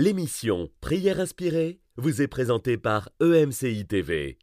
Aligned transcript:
L'émission 0.00 0.68
Prière 0.80 1.18
inspirée 1.18 1.80
vous 1.96 2.22
est 2.22 2.28
présentée 2.28 2.76
par 2.76 3.08
EMCI 3.20 3.84
TV. 3.84 4.38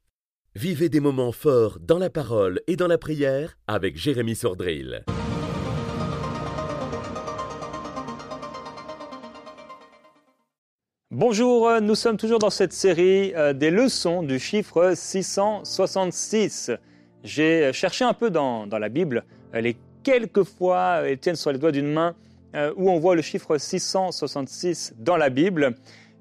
Vivez 0.54 0.90
des 0.90 1.00
moments 1.00 1.32
forts 1.32 1.80
dans 1.80 1.98
la 1.98 2.10
parole 2.10 2.60
et 2.68 2.76
dans 2.76 2.88
la 2.88 2.98
prière 2.98 3.58
avec 3.66 3.96
Jérémy 3.96 4.36
Sordrill. 4.36 5.06
Bonjour, 11.10 11.70
euh, 11.70 11.80
nous 11.80 11.96
sommes 11.96 12.18
toujours 12.18 12.40
dans 12.40 12.50
cette 12.50 12.74
série 12.74 13.34
euh, 13.36 13.54
des 13.54 13.72
leçons 13.72 14.24
du 14.24 14.40
chiffre 14.40 14.92
666. 14.94 16.72
J'ai 17.24 17.68
euh, 17.68 17.72
cherché 17.72 18.04
un 18.04 18.14
peu 18.14 18.30
dans, 18.30 18.68
dans 18.68 18.78
la 18.78 18.90
Bible 18.90 19.24
les 19.54 19.78
quelques 20.04 20.44
fois, 20.44 21.02
tiennent 21.22 21.38
sur 21.38 21.54
les 21.54 21.60
doigts 21.60 21.72
d'une 21.72 21.94
main, 21.94 22.14
où 22.78 22.90
on 22.90 23.00
voit 23.00 23.16
le 23.16 23.22
chiffre 23.22 23.58
666 23.58 24.96
dans 24.98 25.18
la 25.18 25.30
Bible. 25.30 25.76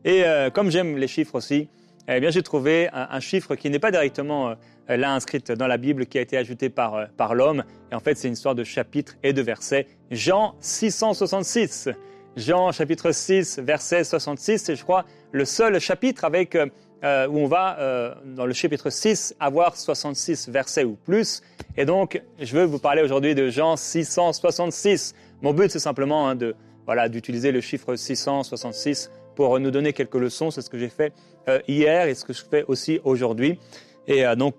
Et 0.04 0.24
comme 0.52 0.70
j'aime 0.70 0.96
les 0.96 1.08
chiffres 1.08 1.36
aussi, 1.36 1.68
eh 2.08 2.20
bien 2.20 2.30
j'ai 2.30 2.42
trouvé 2.42 2.88
un, 2.92 3.20
chiffre 3.20 3.54
qui 3.54 3.70
n'est 3.70 3.78
pas 3.78 3.90
directement 3.90 4.54
là 4.88 5.14
inscrit 5.14 5.40
dans 5.40 5.66
la 5.66 5.76
Bible, 5.76 6.06
qui 6.06 6.18
a 6.18 6.20
été 6.20 6.36
ajouté 6.36 6.68
par, 6.68 7.08
par 7.16 7.34
l'homme. 7.34 7.64
Et 7.90 7.94
en 7.94 8.00
fait, 8.00 8.16
c'est 8.16 8.28
une 8.28 8.34
histoire 8.34 8.54
de 8.54 8.64
chapitres 8.64 9.14
et 9.22 9.32
de 9.32 9.42
versets. 9.42 9.86
Jean 10.10 10.54
666. 10.60 11.90
Jean 12.36 12.72
chapitre 12.72 13.12
6, 13.12 13.60
verset 13.60 14.02
66, 14.02 14.58
c'est 14.58 14.74
je 14.74 14.82
crois 14.82 15.04
le 15.30 15.44
seul 15.44 15.78
chapitre 15.78 16.24
avec, 16.24 16.56
euh, 16.56 17.28
où 17.28 17.38
on 17.38 17.46
va, 17.46 17.78
euh, 17.78 18.12
dans 18.24 18.44
le 18.44 18.52
chapitre 18.52 18.90
6, 18.90 19.36
avoir 19.38 19.76
66 19.76 20.48
versets 20.48 20.84
ou 20.84 20.96
plus. 20.96 21.42
Et 21.76 21.84
donc, 21.84 22.20
je 22.40 22.56
veux 22.56 22.64
vous 22.64 22.80
parler 22.80 23.02
aujourd'hui 23.02 23.36
de 23.36 23.50
Jean 23.50 23.76
666. 23.76 25.14
Mon 25.44 25.52
but, 25.52 25.70
c'est 25.70 25.78
simplement 25.78 26.26
hein, 26.26 26.36
de, 26.36 26.56
voilà, 26.86 27.10
d'utiliser 27.10 27.52
le 27.52 27.60
chiffre 27.60 27.96
666 27.96 29.10
pour 29.36 29.60
nous 29.60 29.70
donner 29.70 29.92
quelques 29.92 30.14
leçons. 30.14 30.50
C'est 30.50 30.62
ce 30.62 30.70
que 30.70 30.78
j'ai 30.78 30.88
fait 30.88 31.12
euh, 31.50 31.60
hier 31.68 32.08
et 32.08 32.14
ce 32.14 32.24
que 32.24 32.32
je 32.32 32.42
fais 32.42 32.64
aussi 32.66 32.98
aujourd'hui. 33.04 33.58
Et 34.06 34.24
euh, 34.24 34.36
donc, 34.36 34.54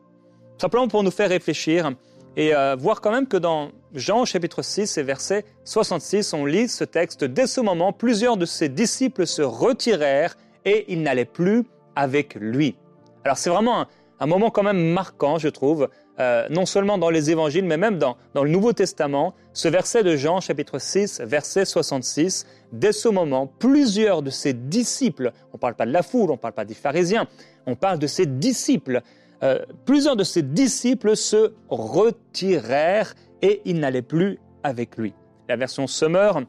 simplement 0.59 0.87
pour 0.87 1.01
nous 1.01 1.09
faire 1.09 1.29
réfléchir 1.29 1.91
et 2.37 2.53
euh, 2.53 2.75
voir 2.75 3.01
quand 3.01 3.09
même 3.09 3.25
que 3.25 3.37
dans 3.37 3.71
Jean 3.95 4.25
chapitre 4.25 4.61
6 4.61 4.99
et 4.99 5.01
verset 5.01 5.43
66, 5.63 6.35
on 6.35 6.45
lit 6.45 6.67
ce 6.67 6.83
texte. 6.83 7.23
Dès 7.23 7.47
ce 7.47 7.61
moment, 7.61 7.91
plusieurs 7.91 8.37
de 8.37 8.45
ses 8.45 8.69
disciples 8.69 9.25
se 9.25 9.41
retirèrent 9.41 10.37
et 10.65 10.85
ils 10.93 11.01
n'allaient 11.01 11.25
plus 11.25 11.63
avec 11.95 12.35
lui. 12.35 12.75
Alors 13.23 13.37
c'est 13.37 13.49
vraiment 13.49 13.81
un, 13.81 13.87
un, 14.19 14.27
moment 14.27 14.51
quand 14.51 14.61
même 14.61 14.91
marquant, 14.91 15.39
je 15.39 15.49
trouve, 15.49 15.89
euh, 16.19 16.47
non 16.49 16.65
seulement 16.65 16.97
dans 16.97 17.09
les 17.09 17.29
évangiles, 17.29 17.65
mais 17.65 17.77
même 17.77 17.97
dans, 17.97 18.15
le 18.33 18.49
Nouveau 18.49 18.71
Testament. 18.71 19.33
Ce 19.53 19.67
verset 19.67 20.03
de 20.03 20.15
Jean 20.15 20.39
chapitre 20.39 20.79
6, 20.79 21.21
verset 21.25 21.65
66, 21.65 22.45
dès 22.71 22.93
ce 22.93 23.09
moment, 23.09 23.47
plusieurs 23.47 24.21
de 24.21 24.29
ses 24.29 24.53
disciples, 24.53 25.31
on 25.51 25.57
ne 25.57 25.59
parle 25.59 25.75
pas 25.75 25.85
de 25.85 25.91
la 25.91 26.03
foule, 26.03 26.29
on 26.29 26.35
ne 26.35 26.39
parle 26.39 26.53
pas 26.53 26.65
des 26.65 26.73
pharisiens, 26.73 27.27
on 27.65 27.75
parle 27.75 27.99
de 27.99 28.07
ses 28.07 28.25
disciples, 28.25 29.01
euh, 29.43 29.59
plusieurs 29.85 30.15
de 30.15 30.23
ses 30.23 30.41
disciples 30.41 31.17
se 31.17 31.53
retirèrent 31.69 33.13
et 33.41 33.61
ils 33.65 33.79
n'allaient 33.79 34.01
plus 34.01 34.39
avec 34.63 34.97
lui. 34.97 35.13
La 35.49 35.57
version 35.57 35.85
Summer 35.85 36.41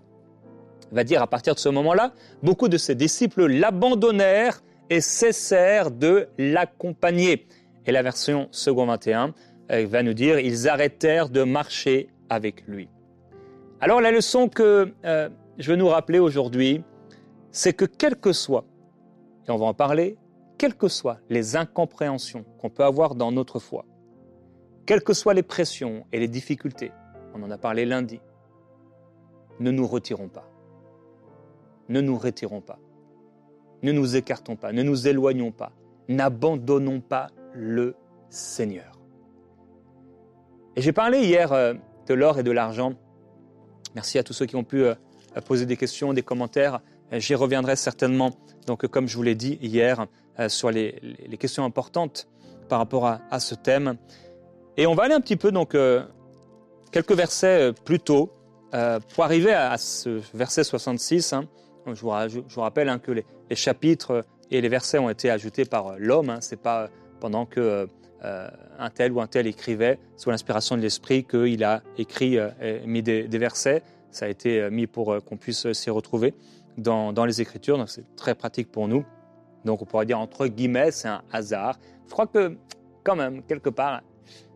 va 0.92 1.05
dire 1.05 1.22
à 1.22 1.27
partir 1.27 1.55
de 1.55 1.59
ce 1.59 1.69
moment-là, 1.69 2.12
beaucoup 2.42 2.69
de 2.69 2.78
ses 2.78 2.94
disciples 2.94 3.47
l'abandonnèrent 3.47 4.62
et 4.91 5.00
cessèrent 5.00 5.91
de 5.91 6.28
l'accompagner. 6.39 7.47
Et 7.87 7.92
la 7.92 8.03
version 8.03 8.48
second 8.50 8.87
21 8.87 9.28
euh, 9.28 9.33
va 9.69 10.03
nous 10.03 10.14
dire, 10.14 10.39
ils 10.39 10.69
arrêtèrent 10.69 11.28
de 11.28 11.42
marcher 11.42 12.09
avec 12.28 12.67
lui. 12.67 12.89
Alors 13.81 14.00
la 14.00 14.11
leçon 14.11 14.48
que 14.48 14.92
euh, 15.05 15.28
je 15.59 15.70
veux 15.70 15.77
nous 15.77 15.89
rappeler 15.89 16.19
aujourd'hui, 16.19 16.83
c'est 17.50 17.72
que 17.72 17.84
quel 17.84 18.17
que 18.17 18.33
soit, 18.33 18.64
et 19.47 19.50
on 19.50 19.56
va 19.56 19.67
en 19.67 19.75
parler, 19.75 20.17
quelles 20.59 20.75
que 20.75 20.89
soient 20.89 21.19
les 21.28 21.56
incompréhensions 21.56 22.44
qu'on 22.59 22.70
peut 22.70 22.84
avoir 22.84 23.14
dans 23.14 23.33
notre 23.33 23.59
foi, 23.59 23.84
quelles 24.87 25.03
que 25.03 25.12
soient 25.12 25.34
les 25.34 25.42
pressions 25.42 26.06
et 26.12 26.21
les 26.21 26.28
difficultés, 26.28 26.93
on 27.34 27.43
en 27.43 27.50
a 27.50 27.59
parlé 27.59 27.84
lundi, 27.84 28.21
ne 29.60 29.71
nous 29.71 29.87
retirons 29.87 30.28
pas. 30.28 30.48
Ne 31.88 32.00
nous 32.00 32.19
retirons 32.19 32.60
pas. 32.60 32.78
Ne 33.83 33.93
nous 33.93 34.16
écartons 34.16 34.56
pas. 34.56 34.72
Ne 34.72 34.83
nous 34.83 35.06
éloignons 35.06 35.53
pas. 35.53 35.72
N'abandonnons 36.09 37.00
pas 37.00 37.28
le 37.53 37.94
Seigneur. 38.28 38.96
Et 40.76 40.82
j'ai 40.82 40.92
parlé 40.92 41.20
hier 41.20 41.53
euh, 41.53 41.75
de 42.06 42.14
l'or 42.14 42.38
et 42.38 42.42
de 42.42 42.50
l'argent. 42.50 42.94
Merci 43.94 44.19
à 44.19 44.22
tous 44.22 44.32
ceux 44.32 44.47
qui 44.47 44.56
ont 44.56 44.64
pu 44.64 44.84
euh, 44.84 44.94
poser 45.47 45.66
des 45.66 45.76
questions, 45.76 46.12
des 46.12 46.22
commentaires. 46.22 46.81
J'y 47.12 47.34
reviendrai 47.34 47.76
certainement, 47.76 48.32
donc 48.66 48.86
comme 48.88 49.09
je 49.09 49.16
vous 49.16 49.22
l'ai 49.22 49.36
dit 49.36 49.59
hier, 49.62 50.06
euh, 50.41 50.48
sur 50.48 50.70
les, 50.70 51.00
questions 51.38 51.65
importantes 51.65 52.28
par 52.69 52.78
rapport 52.78 53.06
à, 53.06 53.20
à, 53.31 53.41
ce 53.41 53.54
thème. 53.54 53.97
Et 54.76 54.86
on 54.86 54.94
va 54.94 55.04
aller 55.04 55.15
un 55.15 55.20
petit 55.20 55.36
peu, 55.36 55.53
donc, 55.53 55.75
euh, 55.75 56.03
quelques 56.91 57.12
versets 57.12 57.70
euh, 57.70 57.72
plus 57.72 58.00
tôt, 58.00 58.31
euh, 58.75 59.00
pour 59.15 59.25
arriver 59.25 59.53
à, 59.53 59.78
ce 59.78 60.20
verset 60.34 60.65
66. 60.65 61.32
Hein. 61.32 61.44
Je, 61.86 62.00
vous, 62.00 62.60
rappelle 62.60 62.88
hein, 62.88 62.98
que 62.98 63.12
les, 63.12 63.25
les, 63.48 63.56
chapitres 63.56 64.25
et 64.50 64.60
les 64.60 64.69
versets 64.69 64.98
ont 64.98 65.09
été 65.09 65.31
ajoutés 65.31 65.65
par 65.65 65.94
l'homme. 65.98 66.31
Hein. 66.31 66.38
C'est 66.41 66.60
pas 66.60 66.91
pendant 67.20 67.47
que 67.47 67.88
euh, 68.26 68.48
un 68.78 68.91
tel 68.91 69.12
ou 69.12 69.20
un 69.20 69.26
tel 69.26 69.47
écrivait 69.47 69.98
sous 70.16 70.31
l'inspiration 70.31 70.76
de 70.76 70.82
l'esprit 70.82 71.25
qu'il 71.25 71.64
a 71.64 71.82
écrit 71.97 72.37
et 72.37 72.81
mis 72.87 73.03
des, 73.03 73.26
versets. 73.38 73.82
Ça 74.10 74.26
a 74.26 74.28
été 74.28 74.69
mis 74.70 74.87
pour 74.87 75.16
qu'on 75.25 75.37
puisse 75.37 75.70
s'y 75.72 75.91
retrouver 75.91 76.34
dans, 76.76 77.25
les 77.25 77.41
Écritures. 77.41 77.78
Donc 77.78 77.88
c'est 77.88 78.16
très 78.16 78.34
pratique 78.34 78.70
pour 78.70 78.88
nous. 78.88 79.04
Donc 79.65 79.82
on 79.82 79.84
pourrait 79.84 80.06
dire 80.06 80.19
entre 80.19 80.47
guillemets, 80.47 80.91
c'est 80.91 81.09
un 81.09 81.22
hasard. 81.32 81.78
Je 82.06 82.12
crois 82.12 82.26
que 82.26 82.56
quand 83.04 83.16
même, 83.16 83.42
quelque 83.42 83.70
part, 83.70 84.03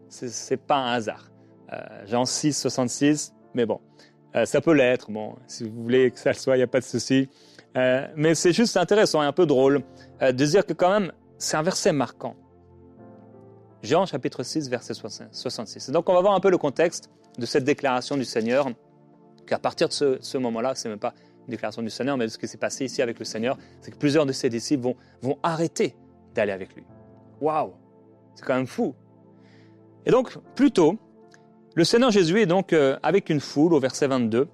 c'est 0.08 0.56
pas 0.56 0.76
un 0.76 0.92
hasard. 0.92 1.30
Euh, 1.72 1.78
Jean 2.06 2.24
6, 2.24 2.52
66, 2.52 3.32
mais 3.54 3.64
bon, 3.64 3.80
euh, 4.36 4.44
ça 4.44 4.60
peut 4.60 4.72
l'être. 4.72 5.10
Bon, 5.10 5.36
si 5.46 5.64
vous 5.64 5.82
voulez 5.82 6.10
que 6.10 6.18
ça 6.18 6.30
le 6.30 6.36
soit, 6.36 6.56
il 6.56 6.60
n'y 6.60 6.64
a 6.64 6.68
pas 6.68 6.80
de 6.80 6.84
souci. 6.84 7.28
Euh, 7.76 8.06
mais 8.16 8.34
c'est 8.34 8.52
juste 8.52 8.76
intéressant 8.76 9.22
et 9.22 9.26
un 9.26 9.32
peu 9.32 9.46
drôle 9.46 9.82
euh, 10.22 10.32
de 10.32 10.44
dire 10.44 10.66
que 10.66 10.72
quand 10.72 10.90
même, 10.90 11.12
c'est 11.38 11.56
un 11.56 11.62
verset 11.62 11.92
marquant. 11.92 12.34
Jean 13.82 14.06
chapitre 14.06 14.42
6, 14.42 14.68
verset 14.68 14.94
66. 14.94 15.88
Et 15.88 15.92
donc 15.92 16.08
on 16.08 16.14
va 16.14 16.20
voir 16.20 16.34
un 16.34 16.40
peu 16.40 16.50
le 16.50 16.58
contexte 16.58 17.10
de 17.38 17.46
cette 17.46 17.64
déclaration 17.64 18.16
du 18.16 18.24
Seigneur, 18.24 18.68
qu'à 19.46 19.58
partir 19.58 19.88
de 19.88 19.92
ce, 19.92 20.18
ce 20.20 20.38
moment-là, 20.38 20.74
c'est 20.74 20.88
même 20.88 20.98
pas 20.98 21.14
déclaration 21.50 21.82
du 21.82 21.90
Seigneur, 21.90 22.16
mais 22.16 22.28
ce 22.28 22.38
qui 22.38 22.48
s'est 22.48 22.58
passé 22.58 22.86
ici 22.86 23.02
avec 23.02 23.18
le 23.18 23.24
Seigneur, 23.24 23.58
c'est 23.80 23.90
que 23.90 23.96
plusieurs 23.96 24.24
de 24.24 24.32
ses 24.32 24.48
disciples 24.48 24.94
vont, 25.20 25.38
arrêter 25.42 25.94
d'aller 26.34 26.52
avec 26.52 26.74
lui. 26.74 26.84
Waouh 27.40 27.72
C'est 28.34 28.44
quand 28.44 28.54
même 28.54 28.66
fou. 28.66 28.94
Et 30.06 30.10
donc, 30.10 30.36
plus 30.54 30.70
tôt, 30.70 30.98
le 31.74 31.84
Seigneur 31.84 32.10
Jésus 32.10 32.40
est 32.40 32.46
donc 32.46 32.72
euh, 32.72 32.98
avec 33.02 33.28
une 33.28 33.40
foule 33.40 33.74
au 33.74 33.80
verset 33.80 34.06
22. 34.06 34.48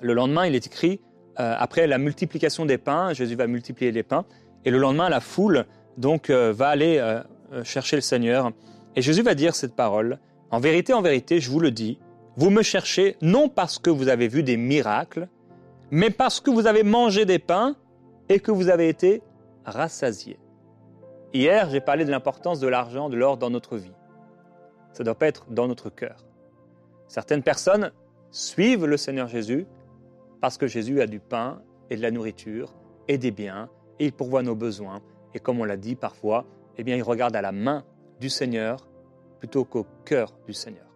Le 0.00 0.12
lendemain, 0.12 0.46
il 0.46 0.54
est 0.54 0.66
écrit, 0.66 1.00
euh, 1.40 1.54
après 1.58 1.86
la 1.86 1.98
multiplication 1.98 2.66
des 2.66 2.78
pains, 2.78 3.12
Jésus 3.12 3.36
va 3.36 3.46
multiplier 3.46 3.92
les 3.92 4.02
pains, 4.02 4.24
et 4.64 4.70
le 4.70 4.78
lendemain, 4.78 5.08
la 5.08 5.20
foule 5.20 5.64
donc 5.96 6.30
euh, 6.30 6.52
va 6.52 6.68
aller 6.68 6.98
chercher 7.64 7.96
le 7.96 8.02
Seigneur. 8.02 8.52
Et 8.96 9.02
Jésus 9.02 9.22
va 9.22 9.34
dire 9.34 9.54
cette 9.54 9.74
parole, 9.74 10.18
En 10.50 10.60
vérité, 10.60 10.94
en 10.94 11.02
vérité, 11.02 11.40
je 11.40 11.50
vous 11.50 11.60
le 11.60 11.70
dis, 11.70 11.98
vous 12.36 12.50
me 12.50 12.62
cherchez 12.62 13.16
non 13.20 13.48
parce 13.48 13.78
que 13.78 13.90
vous 13.90 14.08
avez 14.08 14.28
vu 14.28 14.42
des 14.42 14.56
miracles, 14.56 15.28
mais 15.90 16.10
parce 16.10 16.40
que 16.40 16.50
vous 16.50 16.66
avez 16.66 16.82
mangé 16.82 17.24
des 17.24 17.38
pains 17.38 17.76
et 18.28 18.40
que 18.40 18.50
vous 18.50 18.68
avez 18.68 18.88
été 18.88 19.22
rassasiés. 19.64 20.38
Hier, 21.34 21.68
j'ai 21.68 21.80
parlé 21.80 22.04
de 22.04 22.10
l'importance 22.10 22.60
de 22.60 22.68
l'argent, 22.68 23.10
de 23.10 23.16
l'or 23.16 23.36
dans 23.36 23.50
notre 23.50 23.76
vie. 23.76 23.92
Ça 24.92 25.04
doit 25.04 25.14
pas 25.14 25.26
être 25.26 25.46
dans 25.50 25.68
notre 25.68 25.90
cœur. 25.90 26.24
Certaines 27.06 27.42
personnes 27.42 27.92
suivent 28.30 28.86
le 28.86 28.96
Seigneur 28.96 29.28
Jésus 29.28 29.66
parce 30.40 30.58
que 30.58 30.66
Jésus 30.66 31.00
a 31.00 31.06
du 31.06 31.20
pain 31.20 31.60
et 31.90 31.96
de 31.96 32.02
la 32.02 32.10
nourriture 32.10 32.74
et 33.08 33.18
des 33.18 33.30
biens 33.30 33.68
et 33.98 34.06
il 34.06 34.12
pourvoit 34.12 34.42
nos 34.42 34.54
besoins. 34.54 35.00
Et 35.34 35.40
comme 35.40 35.60
on 35.60 35.64
l'a 35.64 35.76
dit 35.76 35.96
parfois, 35.96 36.46
eh 36.78 36.84
bien, 36.84 36.96
il 36.96 37.02
regarde 37.02 37.34
à 37.36 37.42
la 37.42 37.52
main 37.52 37.84
du 38.20 38.30
Seigneur 38.30 38.88
plutôt 39.40 39.64
qu'au 39.64 39.86
cœur 40.04 40.32
du 40.46 40.52
Seigneur. 40.52 40.86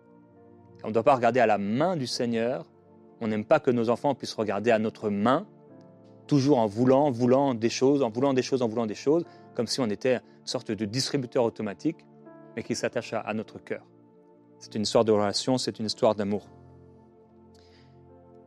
On 0.84 0.88
ne 0.88 0.92
doit 0.92 1.02
pas 1.02 1.14
regarder 1.14 1.40
à 1.40 1.46
la 1.46 1.58
main 1.58 1.96
du 1.96 2.06
Seigneur, 2.06 2.64
on 3.20 3.28
n'aime 3.28 3.44
pas 3.44 3.60
que 3.60 3.70
nos 3.70 3.88
enfants 3.90 4.14
puissent 4.14 4.34
regarder 4.34 4.70
à 4.70 4.78
notre 4.78 5.10
main, 5.10 5.46
toujours 6.26 6.58
en 6.58 6.66
voulant, 6.66 7.10
voulant 7.10 7.54
des 7.54 7.68
choses, 7.68 8.02
en 8.02 8.10
voulant 8.10 8.32
des 8.32 8.42
choses, 8.42 8.62
en 8.62 8.68
voulant 8.68 8.86
des 8.86 8.94
choses, 8.94 9.24
comme 9.54 9.66
si 9.66 9.80
on 9.80 9.86
était 9.90 10.14
une 10.14 10.46
sorte 10.46 10.72
de 10.72 10.84
distributeur 10.84 11.44
automatique, 11.44 11.98
mais 12.56 12.62
qui 12.62 12.74
s'attache 12.74 13.12
à, 13.12 13.32
notre 13.34 13.58
cœur. 13.58 13.84
C'est 14.58 14.74
une 14.74 14.82
histoire 14.82 15.04
de 15.04 15.12
relation, 15.12 15.58
c'est 15.58 15.78
une 15.78 15.86
histoire 15.86 16.14
d'amour. 16.14 16.48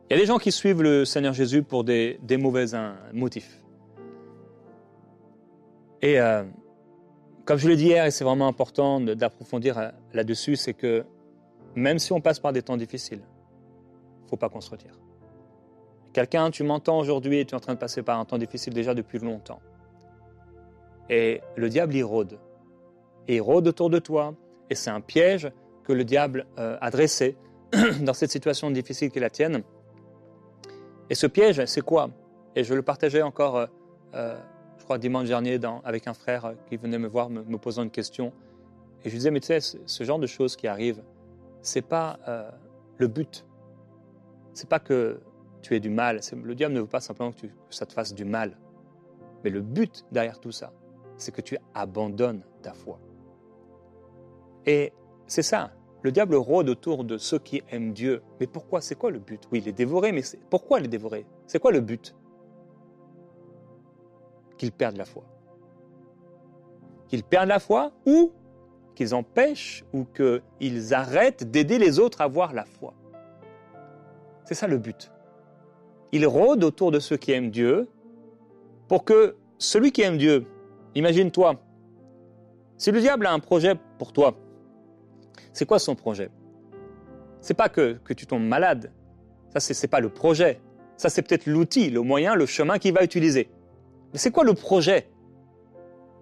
Il 0.08 0.12
y 0.12 0.16
a 0.16 0.20
des 0.20 0.26
gens 0.26 0.38
qui 0.38 0.52
suivent 0.52 0.82
le 0.82 1.04
Seigneur 1.04 1.32
Jésus 1.32 1.62
pour 1.62 1.84
des, 1.84 2.18
mauvais 2.38 2.66
motifs. 3.12 3.62
Et 6.02 6.20
euh, 6.20 6.44
comme 7.46 7.58
je 7.58 7.68
l'ai 7.68 7.76
dit 7.76 7.86
hier, 7.86 8.04
et 8.04 8.10
c'est 8.10 8.24
vraiment 8.24 8.48
important 8.48 9.00
d'approfondir 9.00 9.78
euh, 9.78 9.88
là-dessus, 10.12 10.56
c'est 10.56 10.74
que 10.74 11.04
même 11.76 11.98
si 11.98 12.12
on 12.12 12.20
passe 12.20 12.40
par 12.40 12.52
des 12.52 12.60
temps 12.60 12.76
difficiles, 12.76 13.22
faut 14.28 14.36
pas 14.36 14.48
qu'on 14.48 14.60
se 14.60 14.70
retire. 14.70 14.98
Quelqu'un, 16.12 16.50
tu 16.50 16.64
m'entends 16.64 16.98
aujourd'hui 16.98 17.46
tu 17.46 17.52
es 17.52 17.54
en 17.54 17.60
train 17.60 17.74
de 17.74 17.78
passer 17.78 18.02
par 18.02 18.18
un 18.18 18.24
temps 18.24 18.38
difficile 18.38 18.74
déjà 18.74 18.94
depuis 18.94 19.18
longtemps. 19.18 19.60
Et 21.08 21.40
le 21.56 21.68
diable, 21.68 21.94
il 21.94 22.02
rôde. 22.02 22.38
Il 23.28 23.40
rôde 23.40 23.68
autour 23.68 23.90
de 23.90 23.98
toi. 23.98 24.34
Et 24.68 24.74
c'est 24.74 24.90
un 24.90 25.00
piège 25.00 25.52
que 25.84 25.92
le 25.92 26.04
diable 26.04 26.46
euh, 26.58 26.76
a 26.80 26.90
dressé 26.90 27.36
dans 28.00 28.14
cette 28.14 28.30
situation 28.30 28.70
difficile 28.70 29.10
qui 29.10 29.18
est 29.18 29.20
la 29.20 29.30
tienne. 29.30 29.62
Et 31.10 31.14
ce 31.14 31.28
piège, 31.28 31.64
c'est 31.66 31.82
quoi? 31.82 32.10
Et 32.56 32.64
je 32.64 32.74
le 32.74 32.82
partageais 32.82 33.22
encore, 33.22 33.68
euh, 34.14 34.36
crois, 34.86 34.98
dimanche 34.98 35.26
dernier 35.26 35.58
avec 35.84 36.06
un 36.06 36.14
frère 36.14 36.54
qui 36.68 36.76
venait 36.76 36.98
me 36.98 37.08
voir 37.08 37.28
me, 37.28 37.58
posant 37.58 37.82
une 37.82 37.90
question. 37.90 38.32
Et 39.02 39.08
je 39.08 39.10
lui 39.10 39.18
disais, 39.18 39.30
mais 39.32 39.40
tu 39.40 39.48
sais, 39.48 39.60
ce 39.60 40.04
genre 40.04 40.20
de 40.20 40.28
choses 40.28 40.54
qui 40.56 40.68
arrivent, 40.68 41.02
c'est 41.60 41.82
pas 41.82 42.18
le 42.96 43.08
but. 43.08 43.44
C'est 44.54 44.68
pas 44.68 44.78
que 44.78 45.20
tu 45.60 45.74
aies 45.74 45.80
du 45.80 45.90
mal. 45.90 46.20
Le 46.42 46.54
diable 46.54 46.74
ne 46.74 46.80
veut 46.80 46.86
pas 46.86 47.00
simplement 47.00 47.32
que, 47.32 47.46
que 47.46 47.52
ça 47.70 47.84
te 47.84 47.92
fasse 47.92 48.14
du 48.14 48.24
mal. 48.24 48.56
Mais 49.42 49.50
le 49.50 49.60
but 49.60 50.04
derrière 50.12 50.38
tout 50.38 50.52
ça, 50.52 50.72
c'est 51.16 51.34
que 51.34 51.40
tu 51.40 51.58
abandonnes 51.74 52.42
ta 52.62 52.72
foi. 52.72 53.00
Et 54.66 54.92
c'est 55.26 55.42
ça. 55.42 55.72
Le 56.02 56.12
diable 56.12 56.36
rôde 56.36 56.68
autour 56.68 57.02
de 57.02 57.18
ceux 57.18 57.40
qui 57.40 57.62
aiment 57.70 57.92
Dieu. 57.92 58.22
Mais 58.38 58.46
pourquoi? 58.46 58.80
C'est 58.80 58.94
quoi 58.94 59.10
le 59.10 59.18
but? 59.18 59.42
Oui, 59.50 59.60
les 59.60 59.72
dévorer, 59.72 60.12
mais 60.12 60.22
pourquoi 60.50 60.78
les 60.78 60.88
dévorer? 60.88 61.26
C'est 61.48 61.58
quoi 61.58 61.72
le 61.72 61.80
but? 61.80 62.14
Qu'ils 64.56 64.72
perdent 64.72 64.96
la 64.96 65.04
foi. 65.04 65.24
Qu'ils 67.08 67.24
perdent 67.24 67.48
la 67.48 67.58
foi 67.58 67.92
ou 68.06 68.32
qu'ils 68.94 69.14
empêchent 69.14 69.84
ou 69.92 70.04
qu'ils 70.04 70.94
arrêtent 70.94 71.50
d'aider 71.50 71.78
les 71.78 71.98
autres 71.98 72.20
à 72.20 72.24
avoir 72.24 72.52
la 72.52 72.64
foi. 72.64 72.94
C'est 74.44 74.54
ça 74.54 74.66
le 74.66 74.78
but. 74.78 75.12
Il 76.12 76.26
rôde 76.26 76.64
autour 76.64 76.90
de 76.90 76.98
ceux 76.98 77.16
qui 77.16 77.32
aiment 77.32 77.50
Dieu 77.50 77.88
pour 78.88 79.04
que 79.04 79.36
celui 79.58 79.92
qui 79.92 80.02
aime 80.02 80.16
Dieu, 80.16 80.46
imagine-toi, 80.94 81.60
si 82.78 82.90
le 82.90 83.00
diable 83.00 83.26
a 83.26 83.32
un 83.32 83.40
projet 83.40 83.74
pour 83.98 84.12
toi, 84.12 84.36
c'est 85.52 85.66
quoi 85.66 85.78
son 85.78 85.94
projet? 85.94 86.30
C'est 87.40 87.54
pas 87.54 87.68
que, 87.68 87.98
que, 88.04 88.12
tu 88.12 88.26
tombes 88.26 88.44
malade. 88.44 88.92
Ça, 89.52 89.60
c'est 89.60 89.88
pas 89.88 90.00
le 90.00 90.10
projet. 90.10 90.60
Ça, 90.96 91.08
c'est 91.08 91.22
peut-être 91.22 91.46
l'outil, 91.46 91.90
le 91.90 92.02
moyen, 92.02 92.34
le 92.34 92.46
chemin 92.46 92.78
qu'il 92.78 92.92
va 92.92 93.04
utiliser. 93.04 93.48
Mais 94.12 94.18
c'est 94.18 94.30
quoi 94.30 94.44
le 94.44 94.54
projet? 94.54 95.08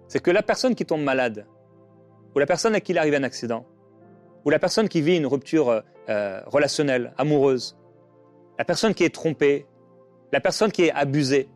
C'est 0.08 0.20
que 0.20 0.30
la 0.30 0.42
personne 0.42 0.74
qui 0.74 0.84
tombe 0.84 1.02
malade, 1.02 1.46
ou 2.34 2.38
la 2.38 2.46
personne 2.46 2.74
à 2.74 2.80
qui 2.80 2.92
il 2.92 2.98
arrive 2.98 3.14
un 3.14 3.22
accident, 3.22 3.64
ou 4.44 4.50
la 4.50 4.58
personne 4.58 4.88
qui 4.88 5.00
vit 5.00 5.16
une 5.16 5.26
rupture 5.26 5.82
euh, 6.08 6.40
relationnelle, 6.46 7.14
amoureuse, 7.16 7.76
la 8.58 8.64
personne 8.64 8.94
qui 8.94 9.04
est 9.04 9.14
trompée, 9.14 9.66
la 10.32 10.40
personne 10.40 10.70
qui 10.70 10.84
est 10.84 10.92
abusée, 10.92 11.48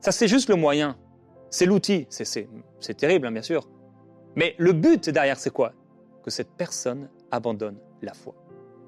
ça 0.00 0.12
c'est 0.12 0.28
juste 0.28 0.48
le 0.48 0.56
moyen, 0.56 0.96
c'est 1.50 1.66
l'outil, 1.66 2.06
c'est 2.08 2.96
terrible 2.96 3.26
hein, 3.26 3.32
bien 3.32 3.42
sûr. 3.42 3.68
Mais 4.36 4.54
le 4.58 4.72
but 4.72 5.10
derrière 5.10 5.38
c'est 5.38 5.50
quoi? 5.50 5.72
Que 6.22 6.30
cette 6.30 6.50
personne 6.50 7.08
abandonne 7.30 7.78
la 8.02 8.14
foi. 8.14 8.34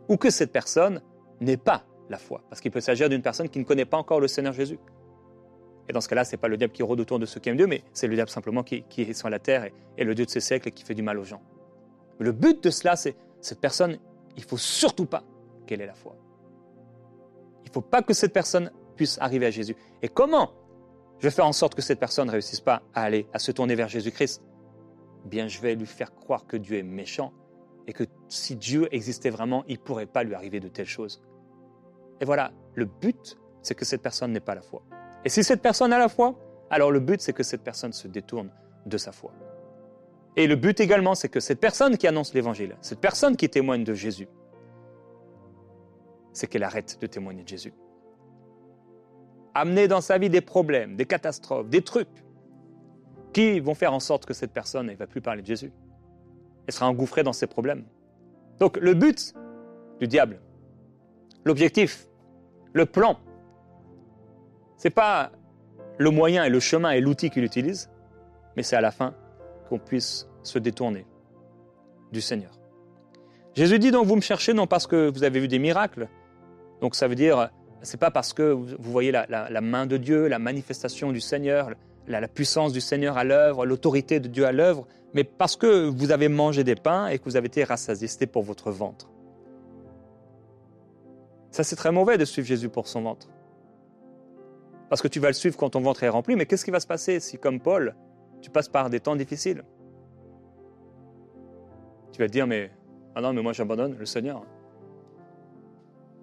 Ou 0.08 0.16
que 0.16 0.30
cette 0.30 0.52
personne 0.52 1.02
n'ait 1.40 1.56
pas 1.56 1.84
la 2.08 2.18
foi. 2.18 2.42
Parce 2.48 2.60
qu'il 2.60 2.70
peut 2.70 2.80
s'agir 2.80 3.08
d'une 3.08 3.22
personne 3.22 3.48
qui 3.48 3.58
ne 3.58 3.64
connaît 3.64 3.84
pas 3.84 3.96
encore 3.96 4.20
le 4.20 4.28
Seigneur 4.28 4.52
Jésus. 4.52 4.78
Et 5.88 5.92
dans 5.92 6.00
ce 6.00 6.08
cas-là, 6.08 6.24
ce 6.24 6.32
n'est 6.32 6.38
pas 6.38 6.48
le 6.48 6.56
diable 6.56 6.72
qui 6.72 6.82
rôde 6.82 7.00
autour 7.00 7.18
de 7.18 7.26
ceux 7.26 7.40
qui 7.40 7.48
aiment 7.48 7.56
Dieu, 7.56 7.66
mais 7.66 7.82
c'est 7.92 8.06
le 8.06 8.14
diable 8.14 8.30
simplement 8.30 8.62
qui, 8.62 8.84
est 8.96 9.12
sur 9.12 9.28
la 9.28 9.38
terre 9.38 9.68
et, 9.98 10.04
le 10.04 10.14
Dieu 10.14 10.24
de 10.24 10.30
ces 10.30 10.40
siècles 10.40 10.68
et 10.68 10.72
qui 10.72 10.84
fait 10.84 10.94
du 10.94 11.02
mal 11.02 11.18
aux 11.18 11.24
gens. 11.24 11.42
Le 12.18 12.32
but 12.32 12.62
de 12.62 12.70
cela, 12.70 12.96
c'est 12.96 13.16
cette 13.40 13.60
personne, 13.60 13.98
il 14.36 14.42
ne 14.42 14.48
faut 14.48 14.58
surtout 14.58 15.06
pas 15.06 15.24
qu'elle 15.66 15.80
ait 15.80 15.86
la 15.86 15.94
foi. 15.94 16.16
Il 17.64 17.68
ne 17.68 17.72
faut 17.72 17.80
pas 17.80 18.02
que 18.02 18.14
cette 18.14 18.32
personne 18.32 18.70
puisse 18.96 19.18
arriver 19.20 19.46
à 19.46 19.50
Jésus. 19.50 19.76
Et 20.02 20.08
comment 20.08 20.52
je 21.18 21.24
vais 21.24 21.30
faire 21.30 21.46
en 21.46 21.52
sorte 21.52 21.74
que 21.74 21.82
cette 21.82 21.98
personne 21.98 22.26
ne 22.26 22.32
réussisse 22.32 22.60
pas 22.60 22.82
à 22.94 23.02
aller, 23.02 23.26
à 23.32 23.38
se 23.38 23.50
tourner 23.50 23.74
vers 23.74 23.88
Jésus-Christ? 23.88 24.42
Bien 25.24 25.48
je 25.48 25.60
vais 25.60 25.74
lui 25.74 25.86
faire 25.86 26.14
croire 26.14 26.46
que 26.46 26.56
Dieu 26.56 26.76
est 26.76 26.82
méchant 26.82 27.32
et 27.86 27.92
que 27.92 28.04
si 28.28 28.56
Dieu 28.56 28.88
existait 28.92 29.30
vraiment, 29.30 29.64
il 29.66 29.74
ne 29.74 29.82
pourrait 29.82 30.06
pas 30.06 30.22
lui 30.22 30.34
arriver 30.34 30.60
de 30.60 30.68
telles 30.68 30.86
choses. 30.86 31.22
Et 32.20 32.24
voilà, 32.24 32.52
le 32.74 32.84
but, 32.84 33.36
c'est 33.62 33.74
que 33.74 33.84
cette 33.84 34.02
personne 34.02 34.32
n'ait 34.32 34.40
pas 34.40 34.54
la 34.54 34.62
foi. 34.62 34.82
Et 35.24 35.28
si 35.28 35.44
cette 35.44 35.62
personne 35.62 35.92
a 35.92 35.98
la 35.98 36.08
foi, 36.08 36.34
alors 36.70 36.90
le 36.90 37.00
but, 37.00 37.20
c'est 37.20 37.32
que 37.32 37.42
cette 37.42 37.62
personne 37.62 37.92
se 37.92 38.08
détourne 38.08 38.50
de 38.86 38.96
sa 38.96 39.12
foi. 39.12 39.32
Et 40.36 40.46
le 40.46 40.56
but 40.56 40.80
également, 40.80 41.14
c'est 41.14 41.28
que 41.28 41.40
cette 41.40 41.60
personne 41.60 41.96
qui 41.98 42.06
annonce 42.06 42.32
l'évangile, 42.32 42.76
cette 42.80 43.00
personne 43.00 43.36
qui 43.36 43.48
témoigne 43.48 43.84
de 43.84 43.94
Jésus, 43.94 44.28
c'est 46.32 46.46
qu'elle 46.46 46.62
arrête 46.62 46.98
de 47.00 47.06
témoigner 47.06 47.42
de 47.42 47.48
Jésus. 47.48 47.74
Amener 49.54 49.86
dans 49.86 50.00
sa 50.00 50.16
vie 50.16 50.30
des 50.30 50.40
problèmes, 50.40 50.96
des 50.96 51.04
catastrophes, 51.04 51.68
des 51.68 51.82
trucs 51.82 52.24
qui 53.34 53.60
vont 53.60 53.74
faire 53.74 53.92
en 53.92 54.00
sorte 54.00 54.24
que 54.24 54.32
cette 54.32 54.52
personne 54.52 54.86
ne 54.86 54.94
va 54.94 55.06
plus 55.06 55.20
parler 55.20 55.42
de 55.42 55.46
Jésus. 55.46 55.72
Elle 56.66 56.72
sera 56.72 56.88
engouffrée 56.88 57.22
dans 57.22 57.34
ses 57.34 57.46
problèmes. 57.46 57.84
Donc 58.58 58.78
le 58.78 58.94
but 58.94 59.34
du 60.00 60.08
diable, 60.08 60.40
l'objectif, 61.44 62.08
le 62.72 62.86
plan, 62.86 63.18
c'est 64.82 64.90
pas 64.90 65.30
le 65.96 66.10
moyen 66.10 66.42
et 66.42 66.50
le 66.50 66.58
chemin 66.58 66.90
et 66.90 67.00
l'outil 67.00 67.30
qu'il 67.30 67.44
utilise, 67.44 67.88
mais 68.56 68.64
c'est 68.64 68.74
à 68.74 68.80
la 68.80 68.90
fin 68.90 69.14
qu'on 69.68 69.78
puisse 69.78 70.26
se 70.42 70.58
détourner 70.58 71.06
du 72.10 72.20
Seigneur. 72.20 72.50
Jésus 73.54 73.78
dit 73.78 73.92
donc 73.92 74.06
vous 74.06 74.16
me 74.16 74.20
cherchez 74.20 74.52
non 74.54 74.66
parce 74.66 74.88
que 74.88 75.08
vous 75.08 75.22
avez 75.22 75.38
vu 75.38 75.46
des 75.46 75.60
miracles, 75.60 76.08
donc 76.80 76.96
ça 76.96 77.06
veut 77.06 77.14
dire 77.14 77.50
c'est 77.82 78.00
pas 78.00 78.10
parce 78.10 78.32
que 78.32 78.42
vous 78.42 78.90
voyez 78.90 79.12
la, 79.12 79.24
la 79.28 79.60
main 79.60 79.86
de 79.86 79.98
Dieu, 79.98 80.26
la 80.26 80.40
manifestation 80.40 81.12
du 81.12 81.20
Seigneur, 81.20 81.70
la, 82.08 82.26
puissance 82.26 82.72
du 82.72 82.80
Seigneur 82.80 83.16
à 83.16 83.22
l'œuvre, 83.22 83.64
l'autorité 83.64 84.18
de 84.18 84.26
Dieu 84.26 84.46
à 84.46 84.52
l'œuvre, 84.52 84.88
mais 85.14 85.22
parce 85.22 85.54
que 85.54 85.86
vous 85.86 86.10
avez 86.10 86.26
mangé 86.26 86.64
des 86.64 86.74
pains 86.74 87.06
et 87.06 87.20
que 87.20 87.24
vous 87.24 87.36
avez 87.36 87.46
été 87.46 87.62
rassasiés, 87.62 88.08
c'était 88.08 88.26
pour 88.26 88.42
votre 88.42 88.72
ventre. 88.72 89.08
Ça, 91.52 91.62
c'est 91.62 91.76
très 91.76 91.92
mauvais 91.92 92.18
de 92.18 92.24
suivre 92.24 92.48
Jésus 92.48 92.68
pour 92.68 92.88
son 92.88 93.02
ventre. 93.02 93.28
Parce 94.92 95.00
que 95.00 95.08
tu 95.08 95.20
vas 95.20 95.28
le 95.28 95.32
suivre 95.32 95.56
quand 95.56 95.70
ton 95.70 95.80
ventre 95.80 96.02
est 96.02 96.10
rempli, 96.10 96.36
mais 96.36 96.44
qu'est-ce 96.44 96.66
qui 96.66 96.70
va 96.70 96.78
se 96.78 96.86
passer 96.86 97.18
si, 97.18 97.38
comme 97.38 97.60
Paul, 97.60 97.94
tu 98.42 98.50
passes 98.50 98.68
par 98.68 98.90
des 98.90 99.00
temps 99.00 99.16
difficiles? 99.16 99.64
Tu 102.12 102.18
vas 102.18 102.26
te 102.26 102.32
dire, 102.32 102.46
mais, 102.46 102.70
ah 103.14 103.22
non, 103.22 103.32
mais 103.32 103.40
moi 103.40 103.54
j'abandonne 103.54 103.96
le 103.98 104.04
Seigneur. 104.04 104.44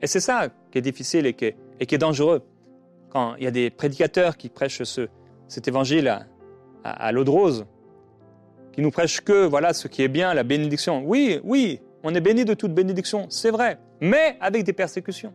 Et 0.03 0.05
c'est 0.05 0.19
ça 0.19 0.49
qui 0.69 0.77
est 0.77 0.83
difficile 0.83 1.25
et 1.25 1.33
qui 1.33 1.45
est, 1.45 1.97
dangereux. 1.97 2.43
Quand 3.09 3.33
il 3.37 3.43
y 3.45 3.47
a 3.47 3.51
des 3.51 3.71
prédicateurs 3.71 4.37
qui 4.37 4.49
prêchent 4.49 4.83
ce, 4.83 5.07
cet 5.47 5.67
évangile 5.67 6.27
à, 6.83 7.11
l'eau 7.11 7.23
de 7.23 7.31
rose, 7.31 7.65
qui 8.71 8.81
nous 8.81 8.91
prêche 8.91 9.21
que 9.21 9.47
voilà 9.47 9.73
ce 9.73 9.87
qui 9.87 10.03
est 10.03 10.07
bien, 10.07 10.35
la 10.35 10.43
bénédiction. 10.43 11.01
Oui, 11.07 11.39
oui, 11.43 11.81
on 12.03 12.13
est 12.13 12.21
béni 12.21 12.45
de 12.45 12.53
toute 12.53 12.75
bénédiction, 12.75 13.25
c'est 13.31 13.49
vrai, 13.49 13.79
mais 13.99 14.37
avec 14.39 14.63
des 14.63 14.73
persécutions. 14.73 15.33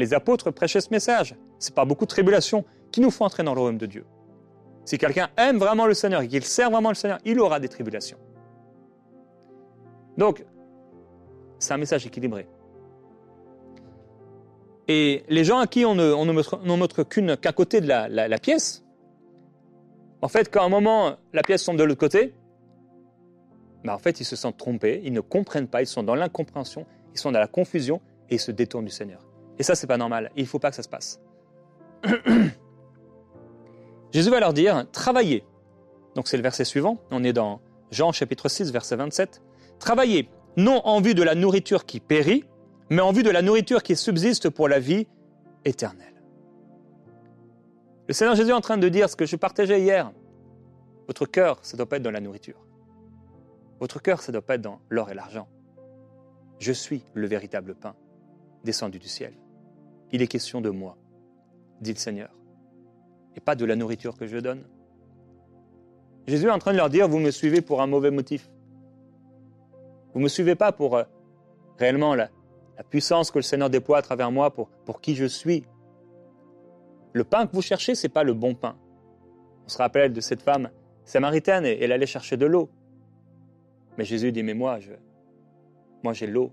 Les 0.00 0.14
apôtres 0.14 0.50
prêchaient 0.50 0.80
ce 0.80 0.88
message. 0.90 1.36
C'est 1.58 1.74
pas 1.74 1.84
beaucoup 1.84 2.06
de 2.06 2.10
tribulations 2.10 2.64
qui 2.90 3.02
nous 3.02 3.10
font 3.10 3.26
entrer 3.26 3.42
dans 3.42 3.52
le 3.52 3.60
royaume 3.60 3.76
de 3.76 3.84
Dieu. 3.84 4.06
Si 4.86 4.96
quelqu'un 4.96 5.28
aime 5.36 5.58
vraiment 5.58 5.84
le 5.84 5.92
Seigneur 5.92 6.22
et 6.22 6.28
qu'il 6.28 6.42
sert 6.42 6.70
vraiment 6.70 6.88
le 6.88 6.94
Seigneur, 6.94 7.18
il 7.26 7.38
aura 7.38 7.60
des 7.60 7.68
tribulations. 7.68 8.16
Donc, 10.16 10.42
c'est 11.58 11.74
un 11.74 11.76
message 11.76 12.06
équilibré. 12.06 12.48
Et 14.88 15.22
les 15.28 15.44
gens 15.44 15.58
à 15.58 15.66
qui 15.66 15.84
on 15.84 15.94
ne, 15.94 16.14
montre, 16.14 17.02
qu'un 17.02 17.52
côté 17.52 17.82
de 17.82 17.86
la, 17.86 18.38
pièce, 18.38 18.82
en 20.22 20.28
fait, 20.28 20.50
quand 20.50 20.62
à 20.62 20.64
un 20.64 20.70
moment 20.70 21.16
la 21.34 21.42
pièce 21.42 21.62
tombe 21.62 21.76
de 21.76 21.84
l'autre 21.84 22.00
côté, 22.00 22.32
bah, 23.84 23.94
en 23.94 23.98
fait, 23.98 24.18
ils 24.18 24.24
se 24.24 24.34
sentent 24.34 24.56
trompés, 24.56 25.02
ils 25.04 25.12
ne 25.12 25.20
comprennent 25.20 25.68
pas, 25.68 25.82
ils 25.82 25.86
sont 25.86 26.02
dans 26.02 26.14
l'incompréhension, 26.14 26.86
ils 27.12 27.20
sont 27.20 27.32
dans 27.32 27.38
la 27.38 27.48
confusion 27.48 28.00
et 28.30 28.36
ils 28.36 28.40
se 28.40 28.50
détournent 28.50 28.86
du 28.86 28.90
Seigneur. 28.90 29.29
Et 29.60 29.62
ça, 29.62 29.74
c'est 29.74 29.86
pas 29.86 29.98
normal. 29.98 30.30
Il 30.36 30.44
ne 30.44 30.48
faut 30.48 30.58
pas 30.58 30.70
que 30.70 30.76
ça 30.76 30.82
se 30.82 30.88
passe. 30.88 31.20
Jésus 34.10 34.30
va 34.30 34.40
leur 34.40 34.54
dire 34.54 34.86
travaillez. 34.90 35.44
Donc, 36.14 36.28
c'est 36.28 36.38
le 36.38 36.42
verset 36.42 36.64
suivant. 36.64 36.96
On 37.10 37.22
est 37.24 37.34
dans 37.34 37.60
Jean 37.90 38.10
chapitre 38.10 38.48
6, 38.48 38.72
verset 38.72 38.96
27. 38.96 39.42
Travaillez, 39.78 40.30
non 40.56 40.80
en 40.86 41.02
vue 41.02 41.12
de 41.12 41.22
la 41.22 41.34
nourriture 41.34 41.84
qui 41.84 42.00
périt, 42.00 42.46
mais 42.88 43.02
en 43.02 43.12
vue 43.12 43.22
de 43.22 43.28
la 43.28 43.42
nourriture 43.42 43.82
qui 43.82 43.96
subsiste 43.96 44.48
pour 44.48 44.66
la 44.66 44.78
vie 44.78 45.06
éternelle. 45.66 46.22
Le 48.08 48.14
Seigneur 48.14 48.36
Jésus 48.36 48.48
est 48.48 48.54
en 48.54 48.62
train 48.62 48.78
de 48.78 48.88
dire 48.88 49.10
ce 49.10 49.16
que 49.16 49.26
je 49.26 49.36
partageais 49.36 49.82
hier. 49.82 50.10
Votre 51.06 51.26
cœur, 51.26 51.58
ça 51.60 51.76
doit 51.76 51.86
pas 51.86 51.96
être 51.96 52.02
dans 52.02 52.10
la 52.10 52.20
nourriture. 52.20 52.64
Votre 53.78 54.00
cœur, 54.00 54.22
ça 54.22 54.32
doit 54.32 54.40
pas 54.40 54.54
être 54.54 54.62
dans 54.62 54.80
l'or 54.88 55.10
et 55.10 55.14
l'argent. 55.14 55.48
Je 56.58 56.72
suis 56.72 57.04
le 57.12 57.26
véritable 57.26 57.74
pain 57.74 57.94
descendu 58.64 58.98
du 58.98 59.08
ciel. 59.08 59.34
Il 60.12 60.22
est 60.22 60.26
question 60.26 60.60
de 60.60 60.70
moi, 60.70 60.96
dit 61.80 61.92
le 61.92 61.98
Seigneur, 61.98 62.30
et 63.36 63.40
pas 63.40 63.54
de 63.54 63.64
la 63.64 63.76
nourriture 63.76 64.16
que 64.16 64.26
je 64.26 64.38
donne. 64.38 64.64
Jésus 66.26 66.46
est 66.46 66.50
en 66.50 66.58
train 66.58 66.72
de 66.72 66.76
leur 66.76 66.90
dire, 66.90 67.08
vous 67.08 67.18
me 67.18 67.30
suivez 67.30 67.60
pour 67.60 67.80
un 67.80 67.86
mauvais 67.86 68.10
motif. 68.10 68.50
Vous 70.12 70.18
ne 70.18 70.24
me 70.24 70.28
suivez 70.28 70.54
pas 70.54 70.72
pour 70.72 70.96
euh, 70.96 71.04
réellement 71.78 72.14
la, 72.14 72.30
puissance 72.88 73.30
que 73.30 73.38
le 73.38 73.42
Seigneur 73.42 73.68
déploie 73.68 73.98
à 73.98 74.02
travers 74.02 74.32
moi 74.32 74.54
pour, 74.54 74.70
pour 74.86 75.02
qui 75.02 75.14
je 75.14 75.26
suis. 75.26 75.66
Le 77.12 77.24
pain 77.24 77.46
que 77.46 77.52
vous 77.52 77.60
cherchez, 77.60 77.94
ce 77.94 78.06
n'est 78.06 78.12
pas 78.12 78.24
le 78.24 78.32
bon 78.32 78.54
pain. 78.54 78.74
On 79.66 79.68
se 79.68 79.76
rappelle 79.76 80.14
de 80.14 80.20
cette 80.22 80.40
femme 80.40 80.70
samaritaine 81.04 81.66
et 81.66 81.78
elle 81.82 81.92
allait 81.92 82.06
chercher 82.06 82.38
de 82.38 82.46
l'eau. 82.46 82.70
Mais 83.98 84.04
Jésus 84.04 84.32
dit, 84.32 84.42
mais 84.42 84.54
moi, 84.54 84.80
je, 84.80 84.92
moi 86.02 86.14
j'ai 86.14 86.26
l'eau 86.26 86.52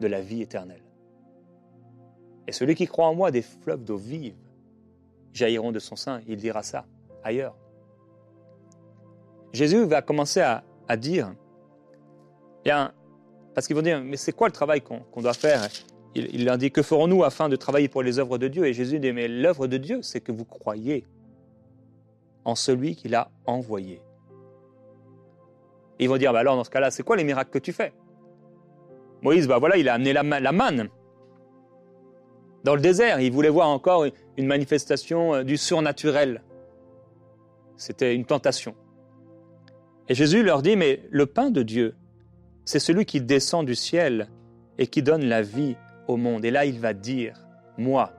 de 0.00 0.08
la 0.08 0.20
vie 0.20 0.42
éternelle. 0.42 0.82
Et 2.50 2.52
celui 2.52 2.74
qui 2.74 2.88
croit 2.88 3.06
en 3.06 3.14
moi, 3.14 3.30
des 3.30 3.42
fleuves 3.42 3.84
d'eau 3.84 3.96
vive 3.96 4.34
jailliront 5.32 5.70
de 5.70 5.78
son 5.78 5.94
sein. 5.94 6.20
Il 6.26 6.36
dira 6.38 6.64
ça 6.64 6.84
ailleurs. 7.22 7.54
Jésus 9.52 9.84
va 9.84 10.02
commencer 10.02 10.40
à, 10.40 10.96
dire, 10.96 11.32
bien, 12.64 12.92
parce 13.54 13.68
qu'ils 13.68 13.76
vont 13.76 13.82
dire, 13.82 14.02
mais 14.02 14.16
c'est 14.16 14.32
quoi 14.32 14.48
le 14.48 14.52
travail 14.52 14.80
qu'on 14.80 15.22
doit 15.22 15.32
faire? 15.32 15.68
Il, 16.16 16.44
leur 16.44 16.58
dit, 16.58 16.72
que 16.72 16.82
ferons-nous 16.82 17.22
afin 17.22 17.48
de 17.48 17.54
travailler 17.54 17.88
pour 17.88 18.02
les 18.02 18.18
œuvres 18.18 18.36
de 18.36 18.48
Dieu? 18.48 18.66
Et 18.66 18.72
Jésus 18.72 18.98
dit, 18.98 19.12
mais 19.12 19.28
l'œuvre 19.28 19.68
de 19.68 19.76
Dieu, 19.76 20.02
c'est 20.02 20.20
que 20.20 20.32
vous 20.32 20.44
croyez 20.44 21.06
en 22.44 22.56
celui 22.56 22.96
qu'il 22.96 23.14
a 23.14 23.30
envoyé. 23.46 24.02
ils 26.00 26.08
vont 26.08 26.16
dire, 26.16 26.32
bah 26.32 26.40
alors 26.40 26.56
dans 26.56 26.64
ce 26.64 26.70
cas-là, 26.70 26.90
c'est 26.90 27.04
quoi 27.04 27.14
les 27.14 27.22
miracles 27.22 27.52
que 27.52 27.60
tu 27.60 27.72
fais? 27.72 27.92
Moïse, 29.22 29.46
bah 29.46 29.58
voilà, 29.58 29.76
il 29.76 29.88
a 29.88 29.94
amené 29.94 30.12
la, 30.12 30.24
la 30.24 30.50
manne 30.50 30.90
dans 32.64 32.74
le 32.74 32.80
désert. 32.80 33.20
Il 33.20 33.32
voulait 33.32 33.48
voir 33.48 33.68
encore 33.68 34.04
une 34.36 34.46
manifestation 34.46 35.34
euh, 35.34 35.42
du 35.42 35.56
surnaturel. 35.56 36.42
C'était 37.76 38.14
une 38.14 38.24
tentation. 38.24 38.74
Et 40.08 40.14
Jésus 40.14 40.42
leur 40.42 40.62
dit, 40.62 40.76
mais 40.76 41.02
le 41.10 41.26
pain 41.26 41.50
de 41.50 41.62
Dieu, 41.62 41.94
c'est 42.64 42.80
celui 42.80 43.04
qui 43.04 43.20
descend 43.20 43.64
du 43.64 43.74
ciel 43.74 44.28
et 44.78 44.86
qui 44.86 45.02
donne 45.02 45.24
la 45.24 45.42
vie 45.42 45.76
au 46.08 46.16
monde. 46.16 46.44
Et 46.44 46.50
là, 46.50 46.66
il 46.66 46.78
va 46.80 46.92
dire, 46.92 47.46
moi, 47.78 48.12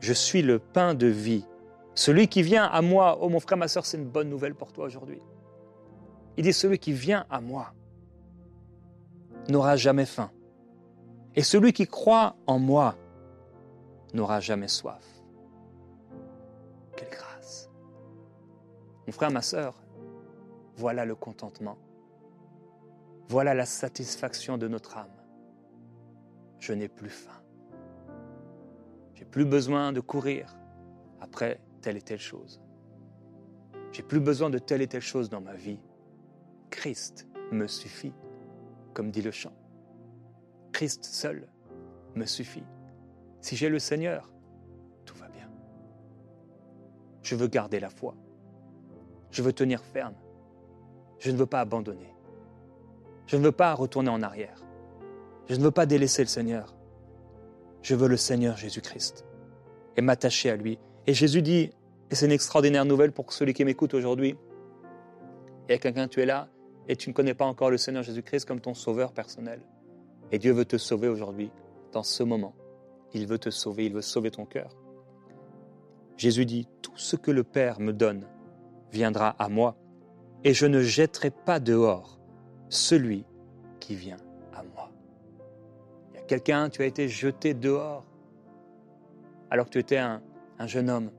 je 0.00 0.12
suis 0.12 0.42
le 0.42 0.58
pain 0.58 0.94
de 0.94 1.06
vie. 1.06 1.44
Celui 1.94 2.28
qui 2.28 2.42
vient 2.42 2.64
à 2.64 2.82
moi, 2.82 3.18
oh 3.20 3.28
mon 3.28 3.40
frère, 3.40 3.58
ma 3.58 3.68
soeur, 3.68 3.86
c'est 3.86 3.96
une 3.96 4.08
bonne 4.08 4.28
nouvelle 4.28 4.54
pour 4.54 4.72
toi 4.72 4.86
aujourd'hui. 4.86 5.20
Il 6.36 6.44
dit, 6.44 6.52
celui 6.52 6.78
qui 6.78 6.92
vient 6.92 7.26
à 7.30 7.40
moi 7.40 7.72
n'aura 9.48 9.76
jamais 9.76 10.06
faim. 10.06 10.30
Et 11.34 11.42
celui 11.42 11.72
qui 11.72 11.86
croit 11.86 12.36
en 12.46 12.58
moi 12.58 12.96
n'aura 14.12 14.40
jamais 14.40 14.68
soif. 14.68 15.22
Quelle 16.96 17.10
grâce. 17.10 17.70
Mon 19.06 19.12
frère, 19.12 19.30
ma 19.30 19.42
soeur, 19.42 19.82
voilà 20.76 21.04
le 21.04 21.14
contentement. 21.14 21.78
Voilà 23.28 23.54
la 23.54 23.66
satisfaction 23.66 24.58
de 24.58 24.68
notre 24.68 24.96
âme. 24.96 25.22
Je 26.58 26.72
n'ai 26.72 26.88
plus 26.88 27.10
faim. 27.10 27.40
J'ai 29.14 29.24
plus 29.24 29.44
besoin 29.44 29.92
de 29.92 30.00
courir 30.00 30.56
après 31.20 31.60
telle 31.80 31.96
et 31.96 32.02
telle 32.02 32.20
chose. 32.20 32.60
J'ai 33.92 34.02
plus 34.02 34.20
besoin 34.20 34.50
de 34.50 34.58
telle 34.58 34.82
et 34.82 34.88
telle 34.88 35.02
chose 35.02 35.28
dans 35.28 35.40
ma 35.40 35.54
vie. 35.54 35.80
Christ 36.70 37.28
me 37.50 37.66
suffit, 37.66 38.14
comme 38.94 39.10
dit 39.10 39.22
le 39.22 39.30
chant. 39.30 39.52
Christ 40.72 41.04
seul 41.04 41.46
me 42.14 42.24
suffit. 42.24 42.64
Si 43.42 43.56
j'ai 43.56 43.68
le 43.68 43.80
Seigneur, 43.80 44.32
tout 45.04 45.16
va 45.16 45.28
bien. 45.28 45.50
Je 47.22 47.34
veux 47.34 47.48
garder 47.48 47.80
la 47.80 47.90
foi. 47.90 48.14
Je 49.30 49.42
veux 49.42 49.52
tenir 49.52 49.82
ferme. 49.82 50.14
Je 51.18 51.30
ne 51.30 51.36
veux 51.36 51.46
pas 51.46 51.60
abandonner. 51.60 52.14
Je 53.26 53.36
ne 53.36 53.42
veux 53.42 53.52
pas 53.52 53.74
retourner 53.74 54.10
en 54.10 54.22
arrière. 54.22 54.62
Je 55.48 55.56
ne 55.56 55.60
veux 55.60 55.70
pas 55.72 55.86
délaisser 55.86 56.22
le 56.22 56.28
Seigneur. 56.28 56.76
Je 57.82 57.96
veux 57.96 58.08
le 58.08 58.16
Seigneur 58.16 58.56
Jésus-Christ 58.56 59.26
et 59.96 60.02
m'attacher 60.02 60.50
à 60.50 60.56
lui. 60.56 60.78
Et 61.08 61.14
Jésus 61.14 61.42
dit, 61.42 61.70
et 62.10 62.14
c'est 62.14 62.26
une 62.26 62.32
extraordinaire 62.32 62.84
nouvelle 62.84 63.10
pour 63.10 63.32
celui 63.32 63.54
qui 63.54 63.64
m'écoute 63.64 63.94
aujourd'hui, 63.94 64.36
il 65.68 65.72
y 65.72 65.74
a 65.74 65.78
quelqu'un, 65.78 66.06
tu 66.06 66.20
es 66.20 66.26
là 66.26 66.48
et 66.88 66.94
tu 66.94 67.08
ne 67.08 67.14
connais 67.14 67.34
pas 67.34 67.44
encore 67.44 67.70
le 67.70 67.76
Seigneur 67.76 68.04
Jésus-Christ 68.04 68.44
comme 68.44 68.60
ton 68.60 68.74
sauveur 68.74 69.12
personnel. 69.12 69.60
Et 70.30 70.38
Dieu 70.38 70.52
veut 70.52 70.64
te 70.64 70.78
sauver 70.78 71.08
aujourd'hui, 71.08 71.50
dans 71.92 72.02
ce 72.04 72.22
moment. 72.22 72.54
Il 73.14 73.26
veut 73.26 73.38
te 73.38 73.50
sauver, 73.50 73.86
il 73.86 73.92
veut 73.92 74.02
sauver 74.02 74.30
ton 74.30 74.44
cœur. 74.44 74.76
Jésus 76.16 76.46
dit, 76.46 76.68
tout 76.82 76.96
ce 76.96 77.16
que 77.16 77.30
le 77.30 77.44
Père 77.44 77.80
me 77.80 77.92
donne 77.92 78.26
viendra 78.90 79.30
à 79.38 79.48
moi, 79.48 79.76
et 80.44 80.54
je 80.54 80.66
ne 80.66 80.80
jetterai 80.80 81.30
pas 81.30 81.60
dehors 81.60 82.18
celui 82.68 83.24
qui 83.80 83.94
vient 83.94 84.18
à 84.54 84.62
moi. 84.62 84.90
Il 86.10 86.16
y 86.16 86.18
a 86.18 86.22
quelqu'un, 86.22 86.68
tu 86.68 86.82
as 86.82 86.86
été 86.86 87.08
jeté 87.08 87.54
dehors 87.54 88.04
alors 89.50 89.66
que 89.66 89.70
tu 89.70 89.78
étais 89.78 89.98
un, 89.98 90.22
un 90.58 90.66
jeune 90.66 90.88
homme. 90.88 91.10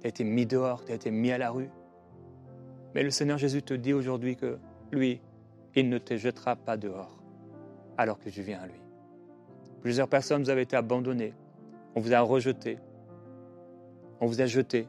Tu 0.00 0.06
as 0.06 0.08
été 0.10 0.24
mis 0.24 0.46
dehors, 0.46 0.84
tu 0.84 0.92
as 0.92 0.94
été 0.94 1.10
mis 1.10 1.32
à 1.32 1.38
la 1.38 1.50
rue. 1.50 1.70
Mais 2.94 3.02
le 3.02 3.10
Seigneur 3.10 3.38
Jésus 3.38 3.62
te 3.62 3.74
dit 3.74 3.92
aujourd'hui 3.92 4.36
que 4.36 4.58
lui, 4.92 5.20
il 5.74 5.88
ne 5.88 5.98
te 5.98 6.16
jettera 6.16 6.56
pas 6.56 6.76
dehors 6.76 7.22
alors 7.96 8.18
que 8.18 8.28
tu 8.28 8.42
viens 8.42 8.60
à 8.60 8.66
lui. 8.66 8.80
Plusieurs 9.82 10.08
personnes 10.08 10.44
vous 10.44 10.50
avez 10.50 10.62
été 10.62 10.76
abandonnées, 10.76 11.34
on 11.94 12.00
vous 12.00 12.14
a 12.14 12.20
rejeté, 12.20 12.78
on 14.20 14.26
vous 14.26 14.40
a 14.40 14.46
jeté 14.46 14.88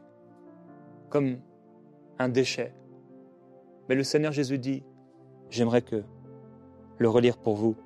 comme 1.10 1.38
un 2.18 2.28
déchet. 2.28 2.72
Mais 3.88 3.94
le 3.94 4.04
Seigneur 4.04 4.32
Jésus 4.32 4.58
dit, 4.58 4.82
j'aimerais 5.50 5.82
que 5.82 6.04
le 6.98 7.08
relire 7.08 7.36
pour 7.36 7.56
vous, 7.56 7.76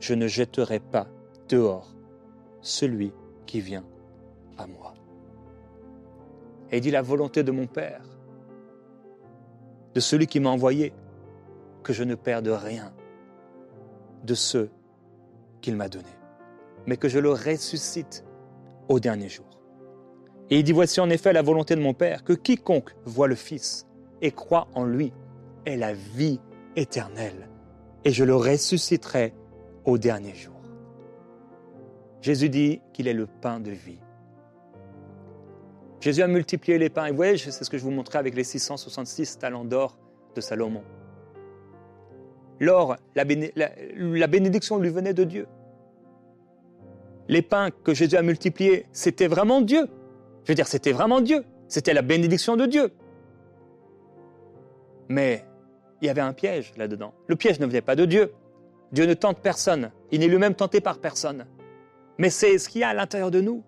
je 0.00 0.14
ne 0.14 0.26
jetterai 0.26 0.80
pas 0.80 1.06
dehors 1.48 1.94
celui 2.60 3.12
qui 3.46 3.60
vient 3.60 3.84
à 4.58 4.66
moi. 4.66 4.94
Et 6.72 6.78
il 6.78 6.80
dit 6.80 6.90
la 6.90 7.02
volonté 7.02 7.42
de 7.42 7.52
mon 7.52 7.66
Père, 7.66 8.02
de 9.94 10.00
celui 10.00 10.26
qui 10.26 10.40
m'a 10.40 10.50
envoyé, 10.50 10.92
que 11.82 11.92
je 11.92 12.02
ne 12.02 12.14
perde 12.14 12.48
rien 12.48 12.92
de 14.24 14.34
ceux 14.34 14.70
qu'il 15.60 15.76
m'a 15.76 15.88
donnés, 15.88 16.04
mais 16.86 16.96
que 16.96 17.08
je 17.08 17.18
le 17.18 17.30
ressuscite 17.30 18.24
au 18.88 19.00
dernier 19.00 19.28
jour. 19.28 19.46
Et 20.50 20.58
il 20.58 20.64
dit, 20.64 20.72
voici 20.72 21.00
en 21.00 21.10
effet 21.10 21.32
la 21.32 21.42
volonté 21.42 21.74
de 21.74 21.80
mon 21.80 21.94
Père, 21.94 22.22
que 22.22 22.32
quiconque 22.32 22.94
voit 23.04 23.28
le 23.28 23.34
Fils 23.34 23.86
et 24.22 24.30
croit 24.30 24.68
en 24.74 24.84
lui 24.84 25.12
ait 25.64 25.76
la 25.76 25.92
vie 25.92 26.40
éternelle, 26.76 27.48
et 28.04 28.12
je 28.12 28.24
le 28.24 28.36
ressusciterai 28.36 29.34
au 29.84 29.98
dernier 29.98 30.34
jour. 30.34 30.54
Jésus 32.20 32.48
dit 32.48 32.80
qu'il 32.92 33.08
est 33.08 33.14
le 33.14 33.26
pain 33.26 33.60
de 33.60 33.70
vie. 33.70 33.98
Jésus 36.00 36.22
a 36.22 36.28
multiplié 36.28 36.78
les 36.78 36.88
pains. 36.88 37.06
Et 37.06 37.10
vous 37.10 37.16
voyez, 37.16 37.36
c'est 37.36 37.50
ce 37.50 37.70
que 37.70 37.78
je 37.78 37.82
vous 37.82 37.90
montrais 37.90 38.18
avec 38.18 38.34
les 38.34 38.44
666 38.44 39.38
talents 39.38 39.64
d'or 39.64 39.98
de 40.34 40.40
Salomon. 40.40 40.82
L'or, 42.60 42.96
la, 43.14 43.24
bénédiction 43.24 44.78
lui 44.78 44.90
venait 44.90 45.14
de 45.14 45.24
Dieu. 45.24 45.46
Les 47.28 47.42
pains 47.42 47.70
que 47.70 47.94
Jésus 47.94 48.16
a 48.16 48.22
multipliés, 48.22 48.86
c'était 48.92 49.26
vraiment 49.26 49.60
Dieu. 49.60 49.88
Je 50.44 50.52
veux 50.52 50.54
dire, 50.54 50.68
c'était 50.68 50.92
vraiment 50.92 51.20
Dieu. 51.20 51.44
C'était 51.68 51.94
la 51.94 52.02
bénédiction 52.02 52.56
de 52.56 52.66
Dieu. 52.66 52.92
Mais 55.08 55.44
il 56.00 56.06
y 56.06 56.08
avait 56.08 56.20
un 56.20 56.32
piège 56.32 56.72
là-dedans. 56.76 57.14
Le 57.26 57.36
piège 57.36 57.58
ne 57.58 57.66
venait 57.66 57.80
pas 57.80 57.96
de 57.96 58.04
Dieu. 58.04 58.32
Dieu 58.92 59.06
ne 59.06 59.14
tente 59.14 59.40
personne. 59.40 59.90
Il 60.12 60.20
n'est 60.20 60.28
lui-même 60.28 60.54
tenté 60.54 60.80
par 60.80 60.98
personne. 60.98 61.46
Mais 62.18 62.30
c'est 62.30 62.58
ce 62.58 62.68
qu'il 62.68 62.82
y 62.82 62.84
a 62.84 62.88
à 62.90 62.94
l'intérieur 62.94 63.30
de 63.30 63.40
nous. 63.40 63.62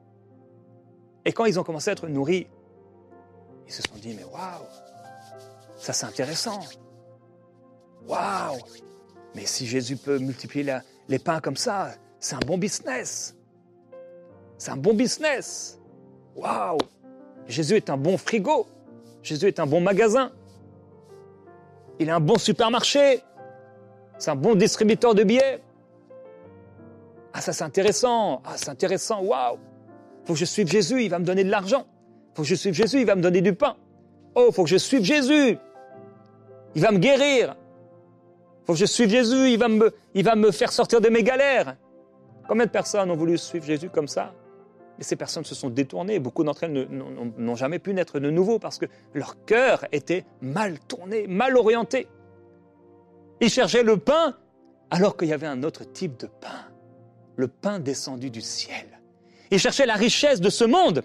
Et 1.24 1.32
quand 1.32 1.44
ils 1.44 1.58
ont 1.58 1.64
commencé 1.64 1.90
à 1.90 1.92
être 1.92 2.08
nourris, 2.08 2.46
ils 3.66 3.72
se 3.72 3.82
sont 3.82 3.96
dit, 4.00 4.14
mais 4.14 4.24
waouh, 4.24 4.64
ça 5.76 5.92
c'est 5.92 6.06
intéressant. 6.06 6.60
Waouh 8.06 8.58
Mais 9.34 9.44
si 9.44 9.66
Jésus 9.66 9.96
peut 9.96 10.18
multiplier 10.18 10.78
les 11.08 11.18
pains 11.18 11.40
comme 11.40 11.56
ça, 11.56 11.90
c'est 12.18 12.36
un 12.36 12.46
bon 12.46 12.56
business. 12.56 13.36
C'est 14.58 14.70
un 14.70 14.76
bon 14.76 14.92
business. 14.92 15.80
Waouh 16.36 16.78
Jésus 17.46 17.76
est 17.76 17.88
un 17.88 17.96
bon 17.96 18.18
frigo. 18.18 18.66
Jésus 19.22 19.46
est 19.46 19.60
un 19.60 19.66
bon 19.66 19.80
magasin. 19.80 20.30
Il 21.98 22.08
est 22.08 22.12
un 22.12 22.20
bon 22.20 22.38
supermarché. 22.38 23.22
C'est 24.18 24.30
un 24.30 24.36
bon 24.36 24.54
distributeur 24.54 25.14
de 25.14 25.24
billets. 25.24 25.62
Ah, 27.32 27.40
ça 27.40 27.52
c'est 27.52 27.64
intéressant. 27.64 28.42
Ah, 28.44 28.54
c'est 28.56 28.68
intéressant. 28.68 29.22
Waouh 29.22 29.58
Faut 30.24 30.34
que 30.34 30.38
je 30.38 30.44
suive 30.44 30.68
Jésus, 30.68 31.04
il 31.04 31.08
va 31.08 31.18
me 31.18 31.24
donner 31.24 31.44
de 31.44 31.50
l'argent. 31.50 31.86
Faut 32.34 32.42
que 32.42 32.48
je 32.48 32.54
suive 32.54 32.74
Jésus, 32.74 33.00
il 33.00 33.06
va 33.06 33.14
me 33.14 33.22
donner 33.22 33.40
du 33.40 33.54
pain. 33.54 33.76
Oh, 34.34 34.50
faut 34.52 34.64
que 34.64 34.70
je 34.70 34.76
suive 34.76 35.02
Jésus. 35.02 35.56
Il 36.74 36.82
va 36.82 36.92
me 36.92 36.98
guérir 36.98 37.56
faut 38.68 38.74
que 38.74 38.80
je 38.80 38.84
suive 38.84 39.08
Jésus, 39.08 39.50
il 39.50 39.58
va, 39.58 39.68
me, 39.68 39.94
il 40.12 40.22
va 40.22 40.36
me 40.36 40.50
faire 40.50 40.70
sortir 40.72 41.00
de 41.00 41.08
mes 41.08 41.22
galères. 41.22 41.74
Combien 42.46 42.66
de 42.66 42.70
personnes 42.70 43.10
ont 43.10 43.16
voulu 43.16 43.38
suivre 43.38 43.64
Jésus 43.64 43.88
comme 43.88 44.08
ça? 44.08 44.34
Et 44.98 45.04
ces 45.04 45.16
personnes 45.16 45.44
se 45.44 45.54
sont 45.54 45.70
détournées. 45.70 46.18
Beaucoup 46.18 46.42
d'entre 46.42 46.64
elles 46.64 46.88
n'ont 46.90 47.54
jamais 47.54 47.78
pu 47.78 47.94
naître 47.94 48.18
de 48.18 48.30
nouveau 48.30 48.58
parce 48.58 48.78
que 48.78 48.86
leur 49.14 49.44
cœur 49.44 49.84
était 49.92 50.24
mal 50.40 50.78
tourné, 50.80 51.26
mal 51.26 51.56
orienté. 51.56 52.08
Ils 53.40 53.50
cherchaient 53.50 53.84
le 53.84 53.96
pain 53.96 54.36
alors 54.90 55.16
qu'il 55.16 55.28
y 55.28 55.32
avait 55.32 55.46
un 55.46 55.62
autre 55.62 55.84
type 55.84 56.18
de 56.18 56.26
pain. 56.26 56.64
le 57.36 57.46
pain 57.46 57.78
descendu 57.78 58.30
du 58.30 58.40
ciel. 58.40 58.98
Il 59.52 59.60
cherchait 59.60 59.86
la 59.86 59.94
richesse 59.94 60.40
de 60.40 60.50
ce 60.50 60.64
monde. 60.64 61.02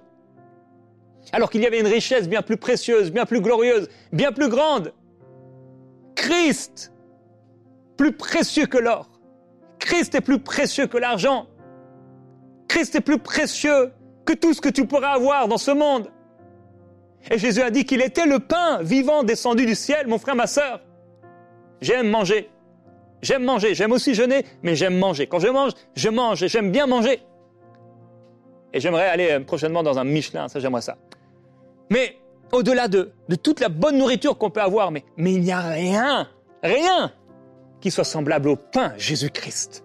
Alors 1.31 1.49
qu'il 1.49 1.61
y 1.61 1.67
avait 1.67 1.79
une 1.79 1.87
richesse 1.87 2.27
bien 2.27 2.41
plus 2.41 2.57
précieuse, 2.57 3.11
bien 3.11 3.25
plus 3.25 3.39
glorieuse, 3.39 3.87
bien 4.11 4.31
plus 4.31 4.49
grande. 4.49 4.93
Christ, 6.15 6.91
plus 7.97 8.13
précieux 8.13 8.65
que 8.65 8.79
l'or. 8.79 9.09
Christ 9.79 10.15
est 10.15 10.21
plus 10.21 10.39
précieux 10.39 10.87
que 10.87 10.97
l'argent. 10.97 11.47
Christ 12.73 12.95
est 12.95 13.01
plus 13.01 13.19
précieux 13.19 13.91
que 14.25 14.33
tout 14.33 14.51
ce 14.55 14.59
que 14.59 14.67
tu 14.67 14.87
pourrais 14.87 15.05
avoir 15.05 15.47
dans 15.47 15.59
ce 15.59 15.69
monde. 15.69 16.09
Et 17.29 17.37
Jésus 17.37 17.61
a 17.61 17.69
dit 17.69 17.85
qu'il 17.85 18.01
était 18.01 18.25
le 18.25 18.39
pain 18.39 18.81
vivant 18.81 19.21
descendu 19.21 19.67
du 19.67 19.75
ciel, 19.75 20.07
mon 20.07 20.17
frère, 20.17 20.35
ma 20.35 20.47
sœur. 20.47 20.81
J'aime 21.81 22.09
manger. 22.09 22.49
J'aime 23.21 23.43
manger. 23.43 23.75
J'aime 23.75 23.91
aussi 23.91 24.15
jeûner, 24.15 24.43
mais 24.63 24.75
j'aime 24.75 24.97
manger. 24.97 25.27
Quand 25.27 25.37
je 25.37 25.49
mange, 25.49 25.73
je 25.93 26.09
mange 26.09 26.41
et 26.41 26.47
j'aime 26.47 26.71
bien 26.71 26.87
manger. 26.87 27.21
Et 28.73 28.79
j'aimerais 28.79 29.07
aller 29.07 29.29
euh, 29.29 29.39
prochainement 29.41 29.83
dans 29.83 29.99
un 29.99 30.03
Michelin, 30.03 30.47
ça 30.47 30.59
j'aimerais 30.59 30.81
ça. 30.81 30.97
Mais 31.91 32.17
au-delà 32.51 32.87
de, 32.87 33.11
toute 33.43 33.59
la 33.59 33.69
bonne 33.69 33.99
nourriture 33.99 34.35
qu'on 34.35 34.49
peut 34.49 34.63
avoir, 34.63 34.89
mais 34.89 35.03
il 35.15 35.41
n'y 35.41 35.51
a 35.51 35.61
rien, 35.61 36.27
rien 36.63 37.13
qui 37.81 37.91
soit 37.91 38.03
semblable 38.03 38.49
au 38.49 38.55
pain 38.55 38.93
Jésus-Christ. 38.97 39.83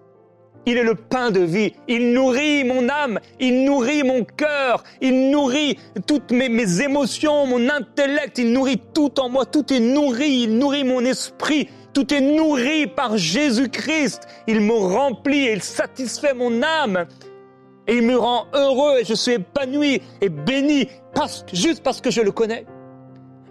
Il 0.66 0.76
est 0.76 0.84
le 0.84 0.94
pain 0.94 1.30
de 1.30 1.40
vie. 1.40 1.72
Il 1.88 2.12
nourrit 2.12 2.64
mon 2.64 2.88
âme, 2.88 3.20
il 3.40 3.64
nourrit 3.64 4.02
mon 4.02 4.24
cœur, 4.24 4.84
il 5.00 5.30
nourrit 5.30 5.78
toutes 6.06 6.30
mes, 6.30 6.48
mes, 6.48 6.82
émotions, 6.82 7.46
mon 7.46 7.68
intellect, 7.70 8.38
il 8.38 8.52
nourrit 8.52 8.80
tout 8.92 9.18
en 9.18 9.28
moi. 9.28 9.46
Tout 9.46 9.72
est 9.72 9.80
nourri, 9.80 10.42
il 10.42 10.58
nourrit 10.58 10.84
mon 10.84 11.04
esprit. 11.04 11.68
Tout 11.94 12.12
est 12.12 12.20
nourri 12.20 12.86
par 12.86 13.16
Jésus-Christ. 13.16 14.28
Il 14.46 14.60
me 14.60 14.74
remplit 14.74 15.46
et 15.46 15.52
il 15.52 15.62
satisfait 15.62 16.34
mon 16.34 16.62
âme. 16.62 17.06
Et 17.86 17.96
il 17.96 18.02
me 18.02 18.16
rend 18.16 18.46
heureux 18.52 18.98
et 19.00 19.04
je 19.04 19.14
suis 19.14 19.32
épanoui 19.32 20.02
et 20.20 20.28
béni 20.28 20.88
parce, 21.14 21.44
juste 21.52 21.82
parce 21.82 22.02
que 22.02 22.10
je 22.10 22.20
le 22.20 22.30
connais. 22.30 22.66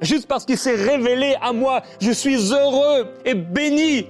Juste 0.01 0.27
parce 0.27 0.45
qu'il 0.45 0.57
s'est 0.57 0.75
révélé 0.75 1.35
à 1.41 1.53
moi, 1.53 1.81
je 1.99 2.11
suis 2.11 2.53
heureux 2.53 3.07
et 3.25 3.33
béni 3.33 4.05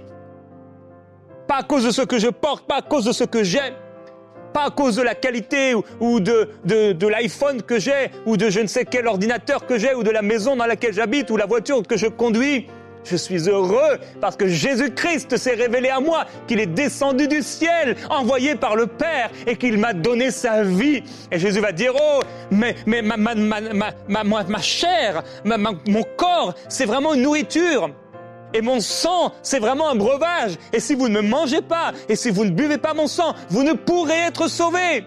pas 1.47 1.57
à 1.57 1.63
cause 1.63 1.85
de 1.85 1.91
ce 1.91 2.01
que 2.01 2.19
je 2.19 2.27
porte, 2.27 2.67
pas 2.67 2.77
à 2.77 2.81
cause 2.81 3.05
de 3.05 3.11
ce 3.11 3.23
que 3.23 3.43
j'aime, 3.43 3.73
pas 4.53 4.65
à 4.65 4.69
cause 4.69 4.95
de 4.95 5.01
la 5.01 5.15
qualité 5.15 5.73
ou, 5.99 6.19
de, 6.19 6.49
de, 6.65 6.91
de 6.91 7.07
l'iPhone 7.07 7.61
que 7.61 7.79
j'ai, 7.79 8.11
ou 8.25 8.37
de 8.37 8.49
je 8.49 8.59
ne 8.59 8.67
sais 8.67 8.85
quel 8.85 9.07
ordinateur 9.07 9.65
que 9.65 9.77
j'ai, 9.77 9.93
ou 9.93 10.03
de 10.03 10.11
la 10.11 10.21
maison 10.21 10.55
dans 10.55 10.65
laquelle 10.65 10.93
j'habite, 10.93 11.29
ou 11.29 11.37
la 11.37 11.45
voiture 11.45 11.81
que 11.83 11.97
je 11.97 12.07
conduis. 12.07 12.67
Je 13.09 13.15
suis 13.15 13.47
heureux 13.47 13.99
parce 14.19 14.35
que 14.35 14.47
Jésus-Christ 14.47 15.37
s'est 15.37 15.53
révélé 15.53 15.87
à 15.87 16.01
moi, 16.01 16.25
qu'il 16.45 16.59
est 16.59 16.65
descendu 16.65 17.29
du 17.29 17.41
ciel, 17.41 17.95
envoyé 18.09 18.55
par 18.55 18.75
le 18.75 18.87
Père, 18.87 19.29
et 19.45 19.55
qu'il 19.55 19.77
m'a 19.77 19.93
donné 19.93 20.29
sa 20.29 20.63
vie. 20.63 21.03
Et 21.31 21.39
Jésus 21.39 21.61
va 21.61 21.71
dire, 21.71 21.93
oh, 21.95 22.19
mais, 22.51 22.75
mais 22.85 23.01
ma, 23.01 23.15
ma, 23.15 23.33
ma, 23.35 23.61
ma, 23.61 24.23
ma, 24.23 24.43
ma 24.43 24.61
chair, 24.61 25.23
mon 25.45 26.03
corps, 26.17 26.53
c'est 26.67 26.85
vraiment 26.85 27.13
une 27.13 27.21
nourriture. 27.21 27.91
Et 28.53 28.61
mon 28.61 28.79
sang, 28.79 29.33
c'est 29.41 29.59
vraiment 29.59 29.89
un 29.89 29.95
breuvage. 29.95 30.57
Et 30.73 30.79
si 30.79 30.95
vous 30.95 31.09
ne 31.09 31.21
me 31.21 31.27
mangez 31.27 31.61
pas, 31.61 31.91
et 32.07 32.15
si 32.15 32.29
vous 32.29 32.45
ne 32.45 32.51
buvez 32.51 32.77
pas 32.77 32.93
mon 32.93 33.07
sang, 33.07 33.35
vous 33.49 33.63
ne 33.63 33.73
pourrez 33.73 34.19
être 34.27 34.47
sauvés. 34.47 35.05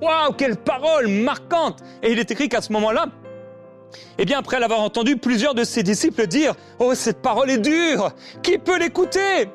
Waouh, 0.00 0.32
quelle 0.32 0.56
parole 0.56 1.08
marquante 1.08 1.80
Et 2.02 2.12
il 2.12 2.18
est 2.18 2.30
écrit 2.30 2.48
qu'à 2.48 2.60
ce 2.60 2.72
moment-là, 2.72 3.06
eh 4.18 4.24
bien, 4.24 4.38
après 4.38 4.58
l'avoir 4.58 4.80
entendu, 4.80 5.16
plusieurs 5.16 5.54
de 5.54 5.64
ses 5.64 5.82
disciples 5.82 6.26
dire 6.26 6.54
Oh, 6.78 6.94
cette 6.94 7.22
parole 7.22 7.50
est 7.50 7.58
dure 7.58 8.12
Qui 8.42 8.58
peut 8.58 8.78
l'écouter? 8.78 9.48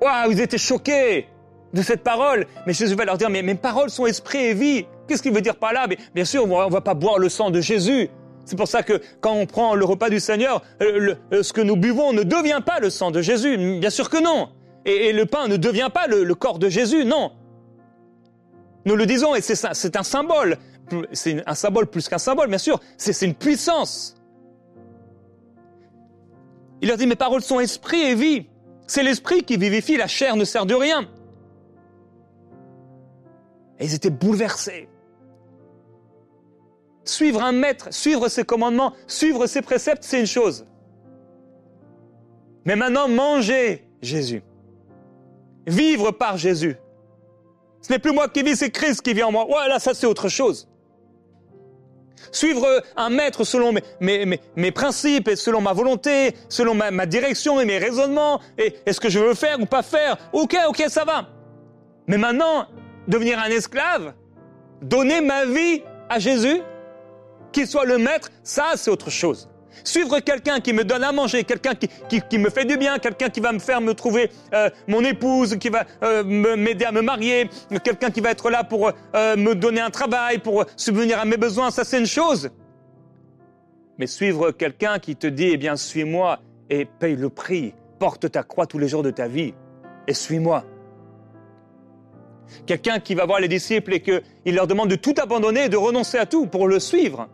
Waouh, 0.00 0.32
ils 0.32 0.40
étaient 0.40 0.58
choqués 0.58 1.28
de 1.72 1.82
cette 1.82 2.02
parole. 2.02 2.46
Mais 2.66 2.72
Jésus 2.72 2.94
va 2.94 3.04
leur 3.04 3.18
dire 3.18 3.30
Mais 3.30 3.42
mes 3.42 3.54
paroles 3.54 3.90
sont 3.90 4.06
esprit 4.06 4.38
et 4.38 4.54
vie. 4.54 4.86
Qu'est-ce 5.06 5.22
qu'il 5.22 5.32
veut 5.32 5.40
dire 5.40 5.56
par 5.56 5.72
là? 5.72 5.86
Bien 6.14 6.24
sûr, 6.24 6.44
on 6.44 6.66
ne 6.66 6.72
va 6.72 6.80
pas 6.80 6.94
boire 6.94 7.18
le 7.18 7.28
sang 7.28 7.50
de 7.50 7.60
Jésus. 7.60 8.10
C'est 8.48 8.56
pour 8.56 8.66
ça 8.66 8.82
que 8.82 9.02
quand 9.20 9.34
on 9.34 9.44
prend 9.44 9.74
le 9.74 9.84
repas 9.84 10.08
du 10.08 10.20
Seigneur, 10.20 10.62
euh, 10.80 11.14
euh, 11.34 11.42
ce 11.42 11.52
que 11.52 11.60
nous 11.60 11.76
buvons 11.76 12.14
ne 12.14 12.22
devient 12.22 12.62
pas 12.64 12.80
le 12.80 12.88
sang 12.88 13.10
de 13.10 13.20
Jésus. 13.20 13.58
Bien 13.78 13.90
sûr 13.90 14.08
que 14.08 14.16
non. 14.16 14.48
Et, 14.86 15.12
le 15.12 15.26
pain 15.26 15.48
ne 15.48 15.58
devient 15.58 15.90
pas 15.92 16.06
le, 16.06 16.34
corps 16.34 16.58
de 16.58 16.70
Jésus, 16.70 17.04
non. 17.04 17.32
Nous 18.86 18.96
le 18.96 19.04
disons, 19.04 19.34
et 19.34 19.42
c'est 19.42 19.96
un 19.96 20.02
symbole. 20.02 20.56
C'est 21.12 21.46
un 21.46 21.54
symbole 21.54 21.88
plus 21.88 22.08
qu'un 22.08 22.16
symbole, 22.16 22.48
bien 22.48 22.56
sûr. 22.56 22.80
C'est 22.96 23.20
une 23.20 23.34
puissance. 23.34 24.16
Il 26.80 26.88
leur 26.88 26.96
dit, 26.96 27.06
mes 27.06 27.16
paroles 27.16 27.42
sont 27.42 27.60
esprit 27.60 28.00
et 28.00 28.14
vie. 28.14 28.46
C'est 28.86 29.02
l'esprit 29.02 29.42
qui 29.42 29.58
vivifie, 29.58 29.98
la 29.98 30.06
chair 30.06 30.36
ne 30.36 30.44
sert 30.44 30.64
de 30.64 30.74
rien. 30.74 31.06
Et 33.78 33.84
ils 33.84 33.94
étaient 33.94 34.08
bouleversés. 34.08 34.88
Suivre 37.08 37.42
un 37.42 37.52
maître, 37.52 37.88
suivre 37.90 38.28
ses 38.28 38.44
commandements, 38.44 38.92
suivre 39.06 39.46
ses 39.46 39.62
préceptes, 39.62 40.04
c'est 40.04 40.20
une 40.20 40.26
chose. 40.26 40.66
Mais 42.66 42.76
maintenant, 42.76 43.08
manger 43.08 43.88
Jésus. 44.02 44.42
Vivre 45.66 46.10
par 46.10 46.36
Jésus. 46.36 46.76
Ce 47.80 47.90
n'est 47.90 47.98
plus 47.98 48.12
moi 48.12 48.28
qui 48.28 48.42
vis, 48.42 48.56
c'est 48.56 48.70
Christ 48.70 49.00
qui 49.00 49.14
vit 49.14 49.22
en 49.22 49.32
moi. 49.32 49.46
Voilà, 49.48 49.78
ça 49.78 49.94
c'est 49.94 50.06
autre 50.06 50.28
chose. 50.28 50.68
Suivre 52.30 52.82
un 52.94 53.08
maître 53.08 53.42
selon 53.42 53.72
mes, 54.00 54.70
principes 54.72 55.28
et 55.28 55.36
selon 55.36 55.62
ma 55.62 55.72
volonté, 55.72 56.34
selon 56.50 56.74
ma, 56.74 57.06
direction 57.06 57.58
et 57.58 57.64
mes 57.64 57.78
raisonnements, 57.78 58.42
et, 58.58 58.74
est 58.84 58.92
ce 58.92 59.00
que 59.00 59.08
je 59.08 59.18
veux 59.18 59.32
faire 59.32 59.58
ou 59.58 59.64
pas 59.64 59.82
faire. 59.82 60.18
Ok, 60.34 60.54
ok, 60.68 60.84
ça 60.88 61.06
va. 61.06 61.26
Mais 62.06 62.18
maintenant, 62.18 62.66
devenir 63.06 63.38
un 63.38 63.48
esclave, 63.48 64.12
donner 64.82 65.22
ma 65.22 65.46
vie 65.46 65.82
à 66.10 66.18
Jésus, 66.18 66.60
qu'il 67.52 67.66
soit 67.66 67.84
le 67.84 67.98
maître, 67.98 68.30
ça 68.42 68.72
c'est 68.76 68.90
autre 68.90 69.10
chose. 69.10 69.48
Suivre 69.84 70.20
quelqu'un 70.20 70.60
qui 70.60 70.72
me 70.72 70.84
donne 70.84 71.04
à 71.04 71.12
manger, 71.12 71.44
quelqu'un 71.44 71.74
qui, 71.74 72.38
me 72.38 72.50
fait 72.50 72.64
du 72.64 72.76
bien, 72.76 72.98
quelqu'un 72.98 73.28
qui 73.28 73.40
va 73.40 73.52
me 73.52 73.58
faire 73.58 73.80
me 73.80 73.94
trouver 73.94 74.30
euh, 74.52 74.70
mon 74.86 75.02
épouse, 75.04 75.56
qui 75.56 75.68
va 75.68 75.84
euh, 76.02 76.24
m'aider 76.24 76.84
à 76.84 76.92
me 76.92 77.00
marier, 77.00 77.48
quelqu'un 77.84 78.10
qui 78.10 78.20
va 78.20 78.30
être 78.30 78.50
là 78.50 78.64
pour 78.64 78.90
euh, 79.14 79.36
me 79.36 79.54
donner 79.54 79.80
un 79.80 79.90
travail, 79.90 80.38
pour 80.38 80.64
subvenir 80.76 81.18
à 81.18 81.24
mes 81.24 81.36
besoins, 81.36 81.70
ça 81.70 81.84
c'est 81.84 81.98
une 81.98 82.06
chose. 82.06 82.50
Mais 83.98 84.06
suivre 84.06 84.50
quelqu'un 84.52 84.98
qui 84.98 85.16
te 85.16 85.26
dit, 85.26 85.50
eh 85.52 85.56
bien, 85.56 85.76
suis-moi 85.76 86.40
et 86.70 86.84
paye 86.84 87.16
le 87.16 87.30
prix, 87.30 87.74
porte 87.98 88.30
ta 88.30 88.42
croix 88.42 88.66
tous 88.66 88.78
les 88.78 88.88
jours 88.88 89.02
de 89.02 89.10
ta 89.10 89.26
vie 89.26 89.54
et 90.06 90.14
suis-moi. 90.14 90.64
Quelqu'un 92.66 92.98
qui 92.98 93.14
va 93.14 93.26
voir 93.26 93.40
les 93.40 93.48
disciples 93.48 93.94
et 93.94 94.00
qu'il 94.00 94.54
leur 94.54 94.66
demande 94.66 94.88
de 94.88 94.96
tout 94.96 95.14
abandonner 95.20 95.64
et 95.64 95.68
de 95.68 95.76
renoncer 95.76 96.18
à 96.18 96.26
tout 96.26 96.46
pour 96.46 96.66
le 96.66 96.80
suivre. 96.80 97.28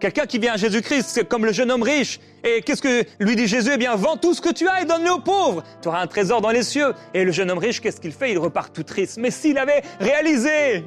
Quelqu'un 0.00 0.26
qui 0.26 0.38
vient 0.38 0.52
à 0.52 0.56
Jésus-Christ, 0.56 1.24
comme 1.28 1.44
le 1.44 1.52
jeune 1.52 1.72
homme 1.72 1.82
riche. 1.82 2.20
Et 2.44 2.62
qu'est-ce 2.62 2.82
que 2.82 3.04
lui 3.18 3.34
dit 3.34 3.48
Jésus? 3.48 3.70
Eh 3.74 3.76
bien, 3.78 3.96
vends 3.96 4.16
tout 4.16 4.32
ce 4.32 4.40
que 4.40 4.52
tu 4.52 4.68
as 4.68 4.82
et 4.82 4.84
donne-le 4.84 5.10
aux 5.10 5.18
pauvres. 5.18 5.64
Tu 5.82 5.88
auras 5.88 6.00
un 6.00 6.06
trésor 6.06 6.40
dans 6.40 6.50
les 6.50 6.62
cieux. 6.62 6.94
Et 7.14 7.24
le 7.24 7.32
jeune 7.32 7.50
homme 7.50 7.58
riche, 7.58 7.80
qu'est-ce 7.80 8.00
qu'il 8.00 8.12
fait? 8.12 8.30
Il 8.30 8.38
repart 8.38 8.72
tout 8.72 8.84
triste. 8.84 9.18
Mais 9.18 9.32
s'il 9.32 9.58
avait 9.58 9.82
réalisé 9.98 10.84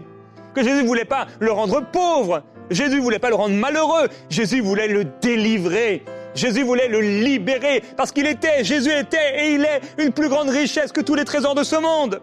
que 0.56 0.64
Jésus 0.64 0.84
ne 0.84 0.88
voulait 0.88 1.04
pas 1.04 1.28
le 1.42 1.52
rendre 1.52 1.82
pauvre, 1.92 2.44
Jésus 2.70 2.96
ne 2.96 3.02
voulait 3.02 3.20
pas 3.20 3.30
le 3.30 3.36
rendre 3.36 3.56
malheureux, 3.56 4.08
Jésus 4.30 4.62
voulait 4.62 4.88
le 4.88 5.04
délivrer. 5.22 6.06
Jésus 6.34 6.64
voulait 6.64 6.88
le 6.88 7.02
libérer 7.02 7.84
parce 7.98 8.14
qu'il 8.14 8.26
était, 8.26 8.64
Jésus 8.64 8.92
était 8.92 9.44
et 9.44 9.56
il 9.56 9.66
est 9.66 9.82
une 9.98 10.14
plus 10.14 10.30
grande 10.30 10.48
richesse 10.48 10.94
que 10.94 11.02
tous 11.02 11.16
les 11.16 11.26
trésors 11.26 11.56
de 11.56 11.64
ce 11.64 11.76
monde. 11.76 12.22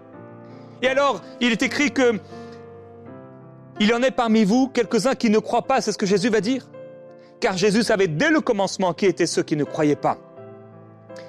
Et 0.81 0.89
alors, 0.89 1.21
il 1.43 1.53
est 1.53 1.63
écrit 1.63 1.91
que 1.91 2.19
il 3.81 3.89
y 3.89 3.93
en 3.93 4.03
est 4.03 4.11
parmi 4.11 4.45
vous 4.45 4.69
quelques-uns 4.69 5.15
qui 5.15 5.29
ne 5.29 5.39
croient 5.39 5.67
pas, 5.67 5.83
c'est 5.83 5.93
ce 5.93 5.99
que 5.99 6.07
Jésus 6.07 6.31
va 6.31 6.41
dire? 6.41 6.67
Car 7.41 7.57
Jésus 7.57 7.83
savait 7.83 8.09
dès 8.09 8.31
le 8.31 8.41
commencement 8.41 8.93
qui 8.93 9.07
étaient 9.07 9.27
ceux 9.27 9.43
qui 9.43 9.57
ne 9.57 9.65
croyaient 9.65 9.97
pas 9.97 10.19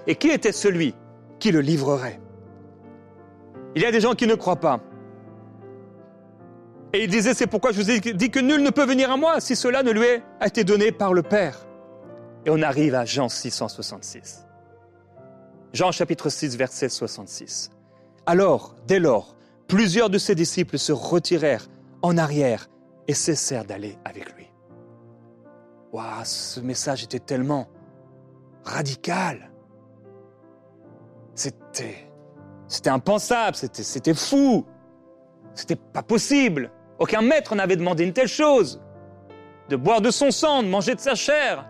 et 0.07 0.15
qui 0.15 0.29
était 0.29 0.51
celui 0.51 0.95
qui 1.39 1.51
le 1.51 1.61
livrerait. 1.61 2.19
Il 3.75 3.81
y 3.81 3.85
a 3.85 3.91
des 3.91 4.01
gens 4.01 4.13
qui 4.13 4.27
ne 4.27 4.35
croient 4.35 4.55
pas. 4.55 4.79
Et 6.93 7.03
il 7.03 7.09
disait, 7.09 7.35
c'est 7.35 7.47
pourquoi 7.47 7.71
je 7.71 7.81
vous 7.81 7.91
ai 7.91 7.99
dit 7.99 8.31
que 8.31 8.39
nul 8.39 8.63
ne 8.63 8.71
peut 8.71 8.85
venir 8.85 9.11
à 9.11 9.17
moi 9.17 9.39
si 9.39 9.55
cela 9.55 9.83
ne 9.83 9.91
lui 9.91 10.05
a 10.39 10.47
été 10.47 10.63
donné 10.63 10.91
par 10.91 11.13
le 11.13 11.21
Père. 11.21 11.67
Et 12.45 12.49
on 12.49 12.61
arrive 12.61 12.95
à 12.95 13.05
Jean 13.05 13.29
666. 13.29 14.45
Jean 15.71 15.91
chapitre 15.91 16.29
6, 16.29 16.57
verset 16.57 16.89
66. 16.89 17.69
Alors, 18.25 18.75
dès 18.87 18.99
lors, 18.99 19.35
plusieurs 19.67 20.09
de 20.09 20.17
ses 20.17 20.33
disciples 20.33 20.79
se 20.79 20.91
retirèrent 20.91 21.67
en 22.01 22.17
arrière 22.17 22.69
et 23.07 23.13
cessèrent 23.13 23.65
d'aller 23.65 23.97
avec 24.03 24.35
lui. 24.35 24.48
Ce 26.23 26.59
message 26.59 27.03
était 27.03 27.19
tellement 27.19 27.67
radical. 28.63 29.51
C'était, 31.33 32.11
c'était 32.67 32.89
impensable, 32.89 33.55
c'était, 33.55 34.13
fou. 34.13 34.65
C'était 35.53 35.75
pas 35.75 36.03
possible. 36.03 36.71
Aucun 36.99 37.21
maître 37.21 37.55
n'avait 37.55 37.75
demandé 37.75 38.03
une 38.03 38.13
telle 38.13 38.27
chose. 38.27 38.81
De 39.69 39.75
boire 39.75 40.01
de 40.01 40.11
son 40.11 40.31
sang, 40.31 40.63
de 40.63 40.67
manger 40.67 40.95
de 40.95 40.99
sa 40.99 41.15
chair. 41.15 41.65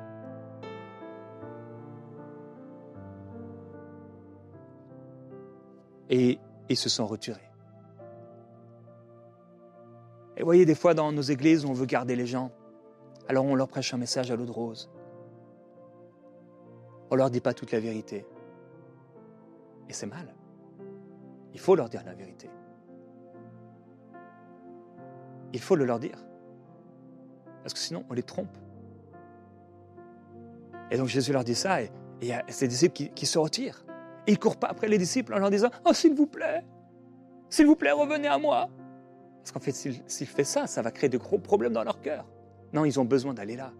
Et 6.10 6.39
ils 6.67 6.77
se 6.77 6.89
sont 6.89 7.05
retirés. 7.05 7.39
Et 10.36 10.43
voyez, 10.43 10.65
des 10.65 10.75
fois 10.75 10.93
dans 10.93 11.12
nos 11.12 11.21
églises, 11.21 11.65
on 11.65 11.73
veut 11.73 11.86
garder 11.86 12.15
les 12.15 12.25
gens. 12.25 12.51
Alors 13.29 13.45
on 13.45 13.53
leur 13.53 13.67
prêche 13.67 13.93
un 13.93 13.97
message 13.97 14.31
à 14.31 14.35
l'eau 14.35 14.45
de 14.45 14.51
rose. 14.51 14.89
On 17.11 17.15
leur 17.15 17.29
dit 17.29 17.41
pas 17.41 17.53
toute 17.53 17.71
la 17.71 17.79
vérité. 17.79 18.25
Et 19.87 19.93
c'est 19.93 20.07
mal. 20.07 20.33
Il 21.53 21.59
faut 21.59 21.75
leur 21.75 21.89
dire 21.89 22.01
la 22.05 22.15
vérité. 22.15 22.49
Il 25.53 25.59
faut 25.59 25.75
le 25.75 25.85
leur 25.85 25.99
dire. 25.99 26.17
Parce 27.61 27.73
que 27.73 27.79
sinon, 27.79 28.03
on 28.09 28.13
les 28.13 28.23
trompe. 28.23 28.57
Et 30.89 30.97
donc 30.97 31.07
Jésus 31.07 31.31
leur 31.31 31.43
dit 31.43 31.55
ça, 31.55 31.83
et 31.83 31.91
il 32.21 32.27
y 32.27 32.33
a 32.33 32.43
ces 32.47 32.67
disciples 32.67 33.13
qui, 33.13 33.25
se 33.27 33.37
retirent. 33.37 33.85
Et 34.25 34.31
ils 34.31 34.39
courent 34.39 34.57
pas 34.57 34.67
après 34.67 34.87
les 34.87 34.97
disciples 34.97 35.35
en 35.35 35.39
leur 35.39 35.51
disant 35.51 35.69
Oh, 35.85 35.93
s'il 35.93 36.15
vous 36.15 36.25
plaît, 36.25 36.63
s'il 37.47 37.67
vous 37.67 37.75
plaît, 37.75 37.91
revenez 37.91 38.27
à 38.27 38.39
moi. 38.39 38.69
Parce 39.37 39.51
qu'en 39.51 39.59
fait, 39.59 39.71
s'il 39.71 40.27
fait 40.27 40.43
ça, 40.43 40.65
ça 40.65 40.81
va 40.81 40.89
créer 40.89 41.09
de 41.09 41.17
gros 41.19 41.37
problèmes 41.37 41.73
dans 41.73 41.83
leur 41.83 42.01
cœur. 42.01 42.25
Non, 42.73 42.86
ils 42.86 42.99
ont 42.99 43.05
besoin 43.05 43.34
d'aller 43.34 43.55
là. 43.55 43.71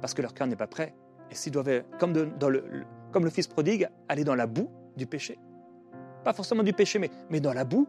Parce 0.00 0.14
que 0.14 0.22
leur 0.22 0.34
cœur 0.34 0.46
n'est 0.46 0.56
pas 0.56 0.66
prêt. 0.66 0.94
Et 1.30 1.34
s'ils 1.34 1.52
doivent, 1.52 1.82
comme, 1.98 2.14
le, 2.14 3.30
fils 3.30 3.46
prodigue, 3.46 3.88
aller 4.08 4.24
dans 4.24 4.34
la 4.34 4.46
boue 4.46 4.70
du 4.96 5.06
péché. 5.06 5.38
Pas 6.24 6.32
forcément 6.32 6.62
du 6.62 6.72
péché, 6.72 6.98
mais, 6.98 7.10
mais 7.30 7.40
dans 7.40 7.52
la 7.52 7.64
boue. 7.64 7.86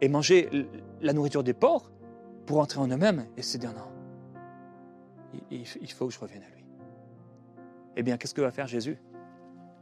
Et 0.00 0.08
manger 0.08 0.48
la 1.00 1.12
nourriture 1.12 1.42
des 1.42 1.54
porcs 1.54 1.90
pour 2.46 2.60
entrer 2.60 2.80
en 2.80 2.88
eux-mêmes 2.88 3.26
et 3.36 3.42
se 3.42 3.58
dire 3.58 3.72
non. 3.72 5.40
il 5.50 5.92
faut 5.92 6.06
que 6.06 6.14
je 6.14 6.20
revienne 6.20 6.42
à 6.42 6.54
lui. 6.54 6.64
Eh 7.96 8.02
bien, 8.02 8.16
qu'est-ce 8.16 8.34
que 8.34 8.40
va 8.40 8.52
faire 8.52 8.68
Jésus? 8.68 8.96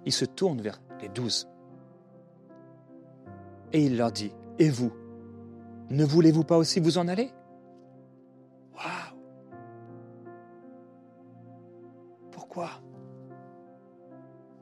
Il 0.06 0.12
se 0.12 0.24
tourne 0.24 0.60
vers 0.60 0.80
les 1.02 1.08
douze. 1.08 1.48
Et 3.72 3.84
il 3.84 3.98
leur 3.98 4.10
dit, 4.10 4.32
et 4.58 4.70
vous, 4.70 4.90
ne 5.90 6.04
voulez-vous 6.04 6.44
pas 6.44 6.56
aussi 6.56 6.80
vous 6.80 6.96
en 6.96 7.08
aller? 7.08 7.30
Waouh 8.74 9.15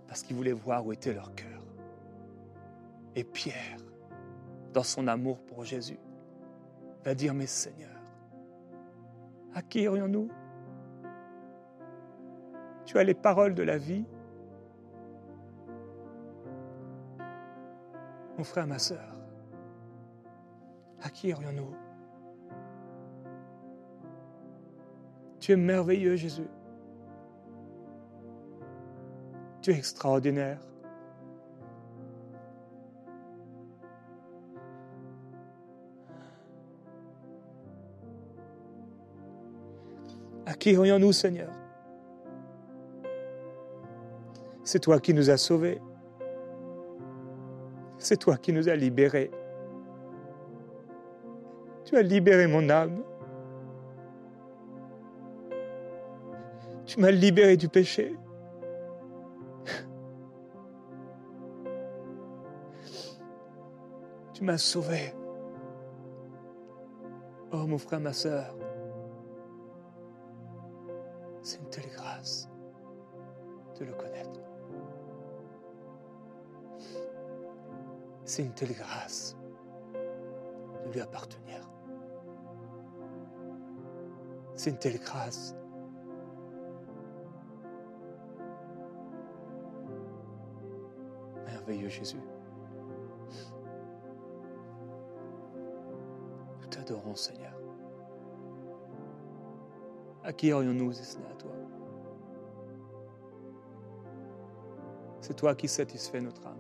Parce 0.06 0.22
qu'il 0.22 0.36
voulait 0.36 0.52
voir 0.52 0.86
où 0.86 0.92
était 0.92 1.12
leur 1.12 1.34
cœur. 1.34 1.48
Et 3.14 3.24
Pierre, 3.24 3.78
dans 4.72 4.82
son 4.82 5.06
amour 5.06 5.38
pour 5.38 5.64
Jésus, 5.64 5.98
va 7.04 7.14
dire, 7.14 7.34
mais 7.34 7.46
Seigneur, 7.46 7.90
à 9.54 9.62
qui 9.62 9.82
irions-nous? 9.82 10.28
Tu 12.84 12.98
as 12.98 13.04
les 13.04 13.14
paroles 13.14 13.54
de 13.54 13.62
la 13.62 13.78
vie. 13.78 14.04
Mon 18.36 18.44
frère, 18.44 18.66
ma 18.66 18.78
sœur, 18.78 19.14
à 21.02 21.10
qui 21.10 21.28
irions-nous? 21.28 21.72
Tu 25.38 25.52
es 25.52 25.56
merveilleux, 25.56 26.16
Jésus. 26.16 26.48
Tu 29.64 29.70
es 29.70 29.78
extraordinaire. 29.78 30.58
À 40.44 40.52
qui 40.52 40.72
irions-nous, 40.72 41.12
Seigneur 41.12 41.48
C'est 44.64 44.80
toi 44.80 45.00
qui 45.00 45.14
nous 45.14 45.30
as 45.30 45.38
sauvés. 45.38 45.80
C'est 47.96 48.18
toi 48.18 48.36
qui 48.36 48.52
nous 48.52 48.68
as 48.68 48.76
libérés. 48.76 49.30
Tu 51.86 51.96
as 51.96 52.02
libéré 52.02 52.46
mon 52.46 52.68
âme. 52.68 53.02
Tu 56.84 57.00
m'as 57.00 57.10
libéré 57.10 57.56
du 57.56 57.70
péché. 57.70 58.14
Tu 64.34 64.42
m'as 64.42 64.58
sauvé. 64.58 65.14
Oh 67.52 67.66
mon 67.68 67.78
frère, 67.78 68.00
ma 68.00 68.12
sœur, 68.12 68.56
c'est 71.40 71.60
une 71.60 71.70
telle 71.70 71.88
grâce 71.92 72.48
de 73.78 73.84
le 73.84 73.92
connaître. 73.92 74.40
C'est 78.24 78.42
une 78.42 78.54
telle 78.54 78.72
grâce 78.72 79.36
de 79.94 80.90
lui 80.92 81.00
appartenir. 81.00 81.70
C'est 84.56 84.70
une 84.70 84.78
telle 84.78 84.98
grâce. 84.98 85.54
Merveilleux 91.46 91.88
Jésus. 91.88 92.33
T'adorons 96.74 97.14
Seigneur. 97.14 97.52
À 100.24 100.32
qui 100.32 100.52
aurions-nous 100.52 100.92
si 100.92 101.04
ce 101.04 101.18
n'est 101.18 101.26
à 101.26 101.34
toi? 101.34 101.52
C'est 105.20 105.34
toi 105.34 105.54
qui 105.54 105.68
satisfais 105.68 106.20
notre 106.20 106.46
âme. 106.46 106.58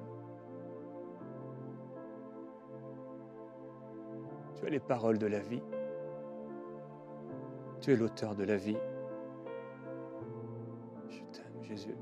Tu 4.54 4.66
es 4.66 4.70
les 4.70 4.80
paroles 4.80 5.18
de 5.18 5.26
la 5.26 5.40
vie. 5.40 5.62
Tu 7.80 7.92
es 7.92 7.96
l'auteur 7.96 8.34
de 8.34 8.44
la 8.44 8.56
vie. 8.56 8.78
Je 11.08 11.20
t'aime, 11.32 11.62
Jésus. 11.62 11.96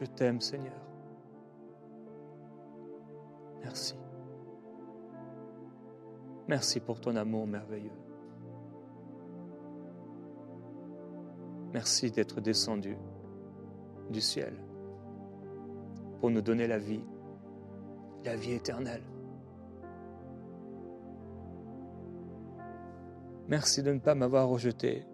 Je 0.00 0.04
t'aime, 0.04 0.40
Seigneur. 0.40 0.80
Merci. 3.62 3.96
Merci 6.48 6.80
pour 6.80 7.00
ton 7.00 7.16
amour 7.16 7.46
merveilleux. 7.46 7.90
Merci 11.72 12.10
d'être 12.10 12.40
descendu 12.40 12.96
du 14.10 14.20
ciel 14.20 14.54
pour 16.20 16.30
nous 16.30 16.42
donner 16.42 16.66
la 16.66 16.78
vie 16.78 17.02
la 18.24 18.36
vie 18.36 18.52
éternelle. 18.52 19.02
Merci 23.48 23.82
de 23.82 23.92
ne 23.92 23.98
pas 23.98 24.14
m'avoir 24.14 24.48
rejeté. 24.48 25.04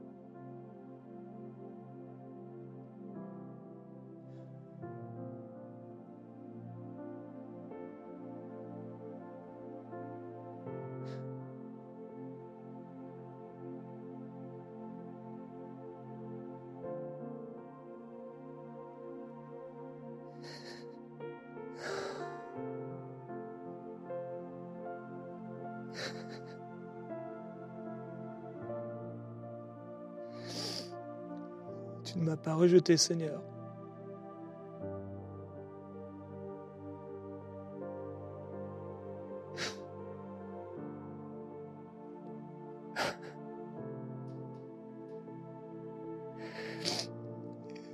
Tu 32.04 32.18
ne 32.18 32.24
m'as 32.24 32.36
pas 32.36 32.54
rejeté, 32.54 32.96
Seigneur. 32.96 33.40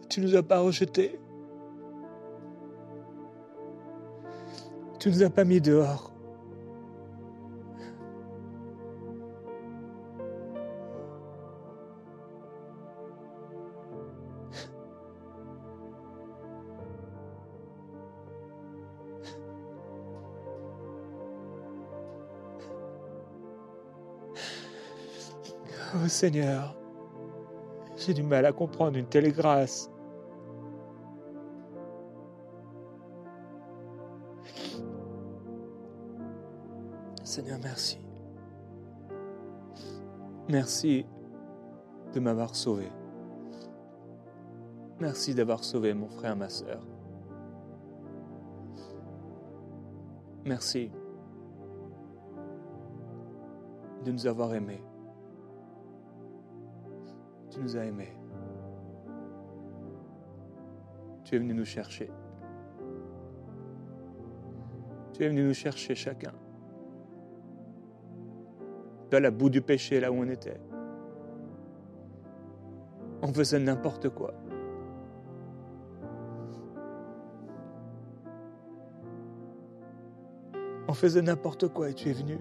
Tu 0.08 0.22
ne 0.22 0.28
nous 0.28 0.34
as 0.34 0.42
pas 0.42 0.60
rejetés. 0.60 1.20
Tu 4.98 5.10
ne 5.10 5.14
nous 5.14 5.22
as 5.22 5.28
pas 5.28 5.44
mis 5.44 5.60
dehors. 5.60 6.15
Seigneur, 26.18 26.74
j'ai 27.94 28.14
du 28.14 28.22
mal 28.22 28.46
à 28.46 28.52
comprendre 28.54 28.96
une 28.96 29.04
telle 29.04 29.30
grâce. 29.34 29.90
Seigneur, 37.22 37.58
merci. 37.62 37.98
Merci 40.48 41.04
de 42.14 42.20
m'avoir 42.20 42.56
sauvé. 42.56 42.90
Merci 44.98 45.34
d'avoir 45.34 45.62
sauvé 45.64 45.92
mon 45.92 46.08
frère, 46.08 46.34
ma 46.34 46.48
sœur. 46.48 46.80
Merci 50.46 50.90
de 54.02 54.12
nous 54.12 54.26
avoir 54.26 54.54
aimés. 54.54 54.82
Tu 57.56 57.62
nous 57.62 57.76
as 57.78 57.86
aimés. 57.86 58.12
Tu 61.24 61.36
es 61.36 61.38
venu 61.38 61.54
nous 61.54 61.64
chercher. 61.64 62.10
Tu 65.14 65.24
es 65.24 65.28
venu 65.28 65.42
nous 65.42 65.54
chercher 65.54 65.94
chacun. 65.94 66.34
Dans 69.10 69.22
la 69.22 69.30
boue 69.30 69.48
du 69.48 69.62
péché, 69.62 70.00
là 70.00 70.12
où 70.12 70.16
on 70.16 70.28
était. 70.28 70.60
On 73.22 73.32
faisait 73.32 73.58
n'importe 73.58 74.10
quoi. 74.10 74.34
On 80.88 80.92
faisait 80.92 81.22
n'importe 81.22 81.68
quoi 81.68 81.88
et 81.88 81.94
tu 81.94 82.10
es 82.10 82.12
venu 82.12 82.38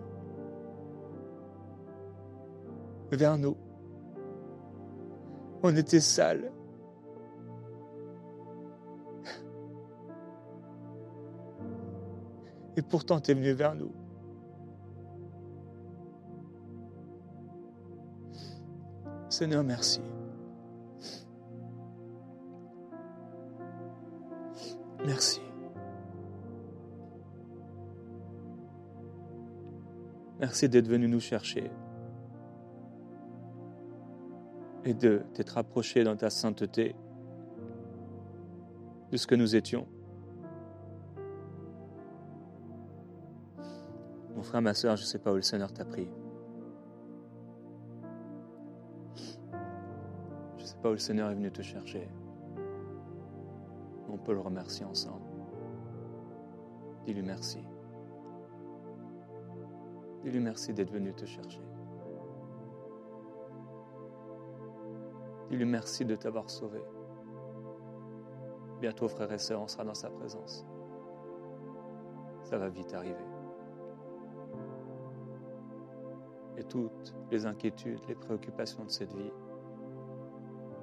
vers 3.14 3.38
nous. 3.38 3.56
On 5.68 5.76
était 5.76 6.00
sales. 6.00 6.52
Et 12.78 12.84
pourtant, 12.84 13.20
tu 13.20 13.32
es 13.32 13.34
venu 13.34 13.52
vers 13.54 13.74
nous. 13.74 13.92
Seigneur, 19.28 19.64
merci. 19.64 20.02
Merci. 25.04 25.42
Merci 30.40 30.70
d'être 30.70 30.88
venu 30.88 31.08
nous 31.08 31.20
chercher 31.20 31.72
et 34.86 34.94
de 34.94 35.24
t'être 35.34 35.58
approché 35.58 36.04
dans 36.04 36.16
ta 36.16 36.30
sainteté 36.30 36.96
de 39.12 39.18
ce 39.18 39.26
que 39.26 39.36
nous 39.36 39.56
étions. 39.56 39.88
Mon 44.36 44.44
frère, 44.44 44.62
ma 44.62 44.74
soeur, 44.74 44.96
je 44.96 45.02
ne 45.02 45.08
sais 45.08 45.20
pas 45.20 45.32
où 45.32 45.36
le 45.36 45.42
Seigneur 45.42 45.74
t'a 45.74 45.86
pris. 45.86 46.08
Je 50.58 50.62
ne 50.62 50.68
sais 50.68 50.78
pas 50.78 50.90
où 50.90 50.94
le 50.94 51.00
Seigneur 51.00 51.32
est 51.32 51.36
venu 51.36 51.52
te 51.52 51.64
chercher. 51.64 52.08
On 54.08 54.18
peut 54.18 54.34
le 54.34 54.42
remercier 54.42 54.86
ensemble. 54.86 55.26
Dis-lui 57.06 57.24
merci. 57.24 57.60
Dis-lui 60.24 60.40
merci 60.40 60.74
d'être 60.74 60.92
venu 60.92 61.14
te 61.14 61.26
chercher. 61.26 61.62
Dis-lui 65.50 65.66
merci 65.66 66.06
de 66.06 66.16
t'avoir 66.16 66.50
sauvé. 66.50 66.82
Bientôt, 68.82 69.08
frères 69.08 69.32
et 69.32 69.38
sœurs, 69.38 69.62
on 69.62 69.68
sera 69.68 69.84
dans 69.84 69.94
sa 69.94 70.10
présence. 70.10 70.66
Ça 72.44 72.58
va 72.58 72.70
vite 72.70 72.94
arriver. 72.94 73.26
Et 76.58 76.64
toutes 76.64 77.14
les 77.32 77.46
inquiétudes, 77.46 78.02
les 78.08 78.16
préoccupations 78.16 78.84
de 78.84 78.90
cette 78.90 79.14
vie, 79.14 79.32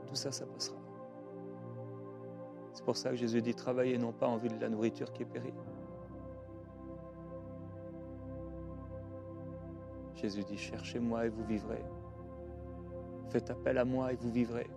tout 0.07 0.15
ça, 0.15 0.31
ça 0.31 0.47
passera. 0.47 0.77
C'est 2.73 2.85
pour 2.85 2.97
ça 2.97 3.11
que 3.11 3.17
Jésus 3.17 3.43
dit 3.43 3.55
travaillez 3.55 3.99
non 3.99 4.13
pas 4.13 4.27
en 4.27 4.37
vue 4.37 4.49
de 4.49 4.61
la 4.61 4.69
nourriture 4.69 5.13
qui 5.13 5.25
périt. 5.25 5.55
Jésus 10.15 10.45
dit 10.45 10.57
cherchez-moi 10.57 11.27
et 11.27 11.29
vous 11.29 11.45
vivrez. 11.45 11.83
Faites 13.33 13.51
appel 13.51 13.79
à 13.79 13.87
moi 13.87 14.13
et 14.13 14.17
vous 14.17 14.31
vivrez. 14.31 14.69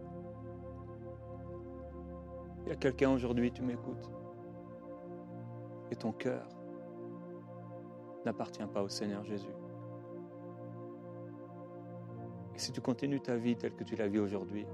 Il 2.64 2.70
y 2.70 2.72
a 2.72 2.78
quelqu'un 2.78 3.12
aujourd'hui, 3.12 3.52
tu 3.52 3.62
m'écoutes. 3.62 4.10
Et 5.92 5.96
ton 5.98 6.14
cœur 6.14 6.48
n'appartient 8.26 8.66
pas 8.74 8.82
au 8.82 8.88
Seigneur 8.88 9.26
Jésus. 9.26 9.54
Et 12.56 12.58
si 12.58 12.72
tu 12.72 12.80
continues 12.80 13.20
ta 13.20 13.36
vie 13.36 13.58
telle 13.58 13.76
que 13.76 13.84
tu 13.84 13.98
la 13.98 14.08
vis 14.08 14.20
aujourd'hui, 14.20 14.66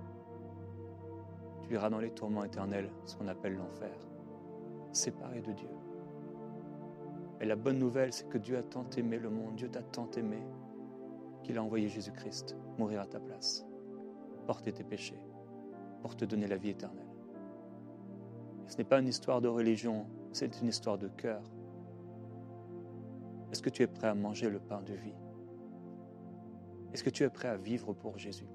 tu 1.63 1.73
iras 1.73 1.89
dans 1.89 1.99
les 1.99 2.11
tourments 2.11 2.43
éternels, 2.43 2.91
ce 3.05 3.15
qu'on 3.15 3.27
appelle 3.27 3.55
l'enfer, 3.55 3.97
séparé 4.91 5.41
de 5.41 5.53
Dieu. 5.53 5.69
Et 7.39 7.45
la 7.45 7.55
bonne 7.55 7.79
nouvelle, 7.79 8.13
c'est 8.13 8.29
que 8.29 8.37
Dieu 8.37 8.57
a 8.57 8.61
tant 8.61 8.85
aimé 8.95 9.17
le 9.17 9.31
monde, 9.31 9.55
Dieu 9.55 9.69
t'a 9.69 9.81
tant 9.81 10.11
aimé, 10.11 10.43
qu'il 11.41 11.57
a 11.57 11.63
envoyé 11.63 11.87
Jésus-Christ 11.87 12.55
mourir 12.77 13.01
à 13.01 13.07
ta 13.07 13.19
place, 13.19 13.65
porter 14.41 14.71
tes 14.71 14.83
péchés, 14.83 15.21
pour 16.01 16.15
te 16.15 16.25
donner 16.25 16.47
la 16.47 16.57
vie 16.57 16.69
éternelle. 16.69 17.07
ce 18.67 18.77
n'est 18.77 18.83
pas 18.83 18.99
une 18.99 19.07
histoire 19.07 19.41
de 19.41 19.47
religion, 19.47 20.05
c'est 20.31 20.61
une 20.61 20.67
histoire 20.67 20.97
de 20.97 21.07
cœur. 21.07 21.41
Est-ce 23.51 23.61
que 23.61 23.69
tu 23.69 23.83
es 23.83 23.87
prêt 23.87 24.07
à 24.07 24.15
manger 24.15 24.49
le 24.49 24.59
pain 24.59 24.81
de 24.81 24.93
vie? 24.93 25.15
Est-ce 26.93 27.03
que 27.03 27.09
tu 27.09 27.23
es 27.23 27.29
prêt 27.29 27.49
à 27.49 27.57
vivre 27.57 27.93
pour 27.93 28.17
Jésus 28.17 28.47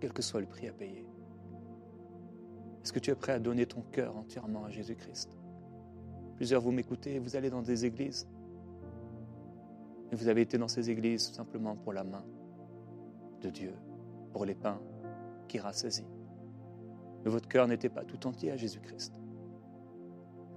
Quel 0.00 0.12
que 0.12 0.22
soit 0.22 0.40
le 0.40 0.46
prix 0.46 0.68
à 0.68 0.72
payer? 0.72 1.06
Est-ce 2.82 2.92
que 2.92 2.98
tu 2.98 3.10
es 3.10 3.14
prêt 3.14 3.32
à 3.32 3.38
donner 3.38 3.66
ton 3.66 3.82
cœur 3.82 4.16
entièrement 4.16 4.64
à 4.64 4.70
Jésus-Christ? 4.70 5.30
Plusieurs, 6.36 6.62
vous 6.62 6.70
m'écoutez, 6.70 7.18
vous 7.18 7.34
allez 7.36 7.50
dans 7.50 7.62
des 7.62 7.84
églises. 7.84 8.28
Et 10.10 10.16
vous 10.16 10.28
avez 10.28 10.42
été 10.42 10.56
dans 10.56 10.68
ces 10.68 10.88
églises 10.88 11.32
simplement 11.32 11.76
pour 11.76 11.92
la 11.92 12.04
main 12.04 12.24
de 13.40 13.50
Dieu, 13.50 13.74
pour 14.32 14.44
les 14.44 14.54
pains 14.54 14.80
qui 15.48 15.58
rassaisient. 15.58 16.06
Mais 17.24 17.30
votre 17.30 17.48
cœur 17.48 17.66
n'était 17.66 17.88
pas 17.88 18.04
tout 18.04 18.26
entier 18.26 18.50
à 18.50 18.56
Jésus-Christ. 18.56 19.20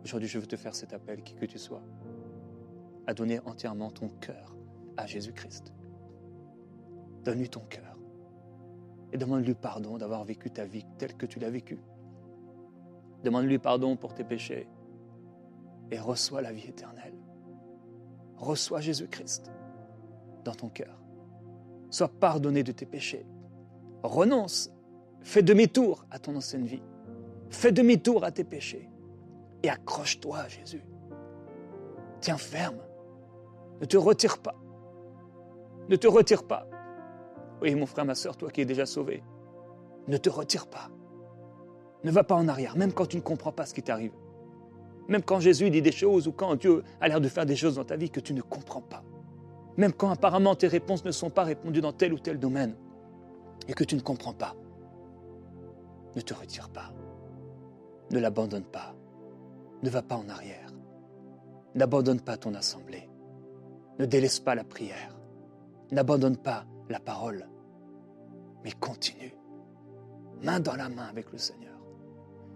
Aujourd'hui, 0.04 0.28
je 0.28 0.40
veux 0.40 0.48
te 0.48 0.56
faire 0.56 0.76
cet 0.76 0.94
appel, 0.94 1.22
qui 1.24 1.36
que 1.36 1.46
tu 1.46 1.58
sois, 1.58 1.84
à 3.08 3.14
donner 3.14 3.40
entièrement 3.46 3.92
ton 3.92 4.10
cœur 4.10 4.56
à 4.98 5.06
Jésus-Christ. 5.06 5.74
Donne-lui 7.24 7.50
ton 7.50 7.62
cœur 7.62 7.98
et 9.14 9.18
demande-lui 9.18 9.54
pardon 9.54 9.98
d'avoir 9.98 10.24
vécu 10.24 10.50
ta 10.50 10.66
vie 10.66 10.86
telle 10.98 11.16
que 11.16 11.26
tu 11.26 11.40
l'as 11.40 11.50
vécue. 11.50 11.80
Demande-lui 13.24 13.60
pardon 13.60 13.96
pour 13.96 14.14
tes 14.14 14.24
péchés 14.24 14.68
et 15.92 16.00
reçois 16.00 16.42
la 16.42 16.52
vie 16.52 16.68
éternelle. 16.68 17.14
Reçois 18.38 18.82
Jésus-Christ 18.82 19.52
dans 20.44 20.56
ton 20.56 20.70
cœur. 20.70 21.00
Sois 21.90 22.08
pardonné 22.08 22.64
de 22.64 22.72
tes 22.72 22.86
péchés. 22.86 23.26
Renonce. 24.04 24.72
Fais 25.22 25.44
demi-tour 25.44 26.06
à 26.10 26.20
ton 26.20 26.36
ancienne 26.36 26.66
vie. 26.66 26.82
Fais 27.50 27.72
demi-tour 27.72 28.24
à 28.24 28.32
tes 28.32 28.44
péchés. 28.44 28.90
Et 29.64 29.70
accroche-toi 29.70 30.38
à 30.40 30.48
Jésus. 30.48 30.84
Tiens 32.20 32.38
ferme. 32.38 32.78
Ne 33.80 33.86
te 33.86 33.98
retire 33.98 34.40
pas. 34.40 34.56
Ne 35.90 35.96
te 35.96 36.08
retire 36.08 36.44
pas. 36.44 36.68
Oui, 37.62 37.76
mon 37.76 37.86
frère, 37.86 38.06
ma 38.06 38.16
soeur, 38.16 38.38
toi 38.38 38.50
qui 38.50 38.62
es 38.62 38.66
déjà 38.66 38.86
sauvé, 38.86 39.24
ne 40.08 40.18
te 40.18 40.30
retire 40.30 40.68
pas. 40.68 40.90
Ne 42.04 42.10
va 42.10 42.24
pas 42.24 42.36
en 42.36 42.48
arrière, 42.48 42.76
même 42.76 42.94
quand 42.94 43.06
tu 43.06 43.18
ne 43.18 43.22
comprends 43.22 43.52
pas 43.52 43.66
ce 43.68 43.74
qui 43.74 43.84
t'arrive. 43.84 44.14
Même 45.08 45.22
quand 45.22 45.40
Jésus 45.40 45.70
dit 45.70 45.82
des 45.82 45.92
choses 45.92 46.28
ou 46.28 46.32
quand 46.32 46.56
Dieu 46.56 46.84
a 47.00 47.08
l'air 47.08 47.22
de 47.22 47.28
faire 47.28 47.46
des 47.46 47.56
choses 47.56 47.76
dans 47.76 47.84
ta 47.84 47.98
vie 47.98 48.10
que 48.10 48.20
tu 48.20 48.34
ne 48.34 48.42
comprends 48.42 48.82
pas. 48.82 49.04
Même 49.78 49.94
quand 49.94 50.10
apparemment 50.10 50.56
tes 50.56 50.68
réponses 50.68 51.06
ne 51.06 51.12
sont 51.12 51.30
pas 51.30 51.44
répondues 51.44 51.82
dans 51.82 51.94
tel 51.94 52.14
ou 52.14 52.20
tel 52.20 52.40
domaine 52.40 52.76
et 53.68 53.74
que 53.74 53.84
tu 53.84 53.96
ne 53.96 54.02
comprends 54.02 54.34
pas. 54.34 54.56
Ne 56.16 56.22
te 56.22 56.34
retire 56.34 56.70
pas. 56.70 56.94
Ne 58.12 58.20
l'abandonne 58.20 58.66
pas. 58.66 58.96
Ne 59.84 59.90
va 59.90 60.02
pas 60.02 60.16
en 60.16 60.28
arrière. 60.30 60.72
N'abandonne 61.76 62.22
pas 62.22 62.38
ton 62.38 62.54
assemblée. 62.54 63.10
Ne 64.00 64.06
délaisse 64.06 64.40
pas 64.40 64.56
la 64.56 64.64
prière. 64.64 65.18
N'abandonne 65.92 66.38
pas 66.38 66.66
la 66.90 67.00
parole. 67.00 67.48
Mais 68.64 68.72
continue, 68.72 69.34
main 70.44 70.60
dans 70.60 70.76
la 70.76 70.90
main 70.90 71.06
avec 71.06 71.32
le 71.32 71.38
Seigneur. 71.38 71.80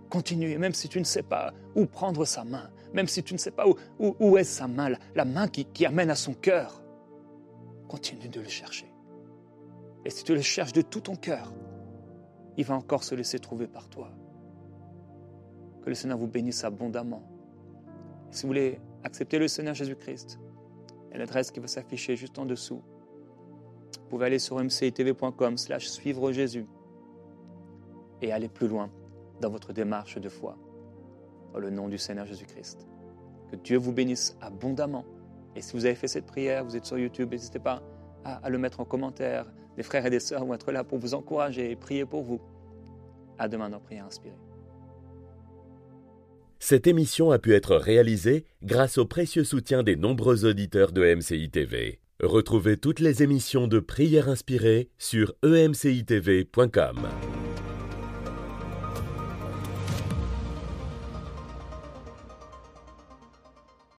Continue, 0.10 0.52
et 0.52 0.58
même 0.58 0.74
si 0.74 0.88
tu 0.88 1.00
ne 1.00 1.06
sais 1.06 1.24
pas 1.24 1.54
où 1.76 1.86
prendre 1.86 2.26
sa 2.26 2.44
main, 2.44 2.70
même 2.94 3.08
si 3.08 3.24
tu 3.24 3.34
ne 3.34 3.40
sais 3.40 3.52
pas 3.52 3.68
où, 3.68 3.76
où, 4.00 4.38
est 4.38 4.44
sa 4.44 4.68
main, 4.68 4.90
la, 5.16 5.26
main 5.26 5.48
qui, 5.48 5.66
qui 5.66 5.86
amène 5.86 6.10
à 6.10 6.16
son 6.16 6.34
cœur, 6.34 6.82
continue 7.88 8.30
de 8.30 8.40
le 8.40 8.48
chercher. 8.48 8.95
Et 10.06 10.12
si 10.12 10.24
tu 10.24 10.36
le 10.36 10.42
cherches 10.42 10.74
de 10.74 10.82
tout 10.82 11.02
ton 11.02 11.16
cœur, 11.16 11.52
il 12.58 12.64
va 12.64 12.76
encore 12.76 13.04
se 13.04 13.16
laisser 13.16 13.40
trouver 13.40 13.68
par 13.68 13.90
toi. 13.90 14.12
Que 15.84 15.90
le 15.90 15.96
Seigneur 15.96 16.18
vous 16.18 16.28
bénisse 16.28 16.64
abondamment. 16.64 17.24
si 18.32 18.44
vous 18.44 18.50
voulez 18.50 18.80
accepter 19.04 19.40
le 19.40 19.48
Seigneur 19.48 19.74
Jésus-Christ, 19.74 20.40
Il 21.08 21.12
y 21.12 21.16
a 21.16 21.18
l'adresse 21.20 21.52
qui 21.52 21.60
va 21.60 21.68
s'afficher 21.68 22.16
juste 22.16 22.38
en 22.40 22.46
dessous. 22.46 22.82
Vous 24.02 24.10
pouvez 24.10 24.26
aller 24.26 24.40
sur 24.40 24.60
mcitv.com 24.60 25.58
slash 25.58 25.88
suivre 25.88 26.32
Jésus 26.32 26.68
et 28.22 28.32
aller 28.32 28.50
plus 28.50 28.68
loin 28.68 28.92
dans 29.42 29.50
votre 29.50 29.74
démarche 29.74 30.18
de 30.18 30.30
foi. 30.30 30.58
Dans 31.54 31.60
le 31.60 31.70
nom 31.70 31.88
du 31.88 31.98
Seigneur 31.98 32.26
Jésus-Christ. 32.26 32.88
Que 33.50 33.56
Dieu 33.56 33.78
vous 33.78 33.94
bénisse 33.94 34.36
abondamment. 34.42 35.06
Et 35.56 35.62
si 35.62 35.74
vous 35.74 35.86
avez 35.86 35.96
fait 35.96 36.08
cette 36.08 36.26
prière, 36.26 36.66
vous 36.66 36.76
êtes 36.76 36.86
sur 36.86 36.98
YouTube, 36.98 37.32
n'hésitez 37.32 37.60
pas 37.60 37.82
à, 38.24 38.36
à, 38.46 38.50
le 38.50 38.58
mettre 38.58 38.82
en 38.82 38.86
commentaire. 38.86 39.46
Les 39.78 39.84
frères 39.84 40.06
et 40.06 40.10
les 40.10 40.20
sœurs 40.20 40.46
vont 40.46 40.54
être 40.54 40.72
là 40.72 40.84
pour 40.84 41.00
vous 41.00 41.14
encourager 41.14 41.72
et 41.72 41.76
prier 41.76 42.06
pour 42.06 42.24
vous. 42.24 42.42
À 43.38 43.48
demain 43.48 43.70
dans 43.70 43.80
Prière 43.80 44.06
Inspirée. 44.06 44.36
Cette 46.60 46.88
émission 46.88 47.32
a 47.32 47.38
pu 47.38 47.54
être 47.54 47.76
réalisée 47.76 48.46
grâce 48.64 48.98
au 48.98 49.06
précieux 49.06 49.44
soutien 49.44 49.84
des 49.84 49.96
nombreux 49.96 50.46
auditeurs 50.46 50.94
de 50.94 51.16
MCI 51.16 51.50
TV. 51.50 52.00
Retrouvez 52.22 52.78
toutes 52.78 53.02
les 53.02 53.24
émissions 53.24 53.68
de 53.68 53.80
Prière 53.80 54.30
Inspirée 54.30 54.90
sur 54.98 55.34
emcitv.com. 55.44 57.08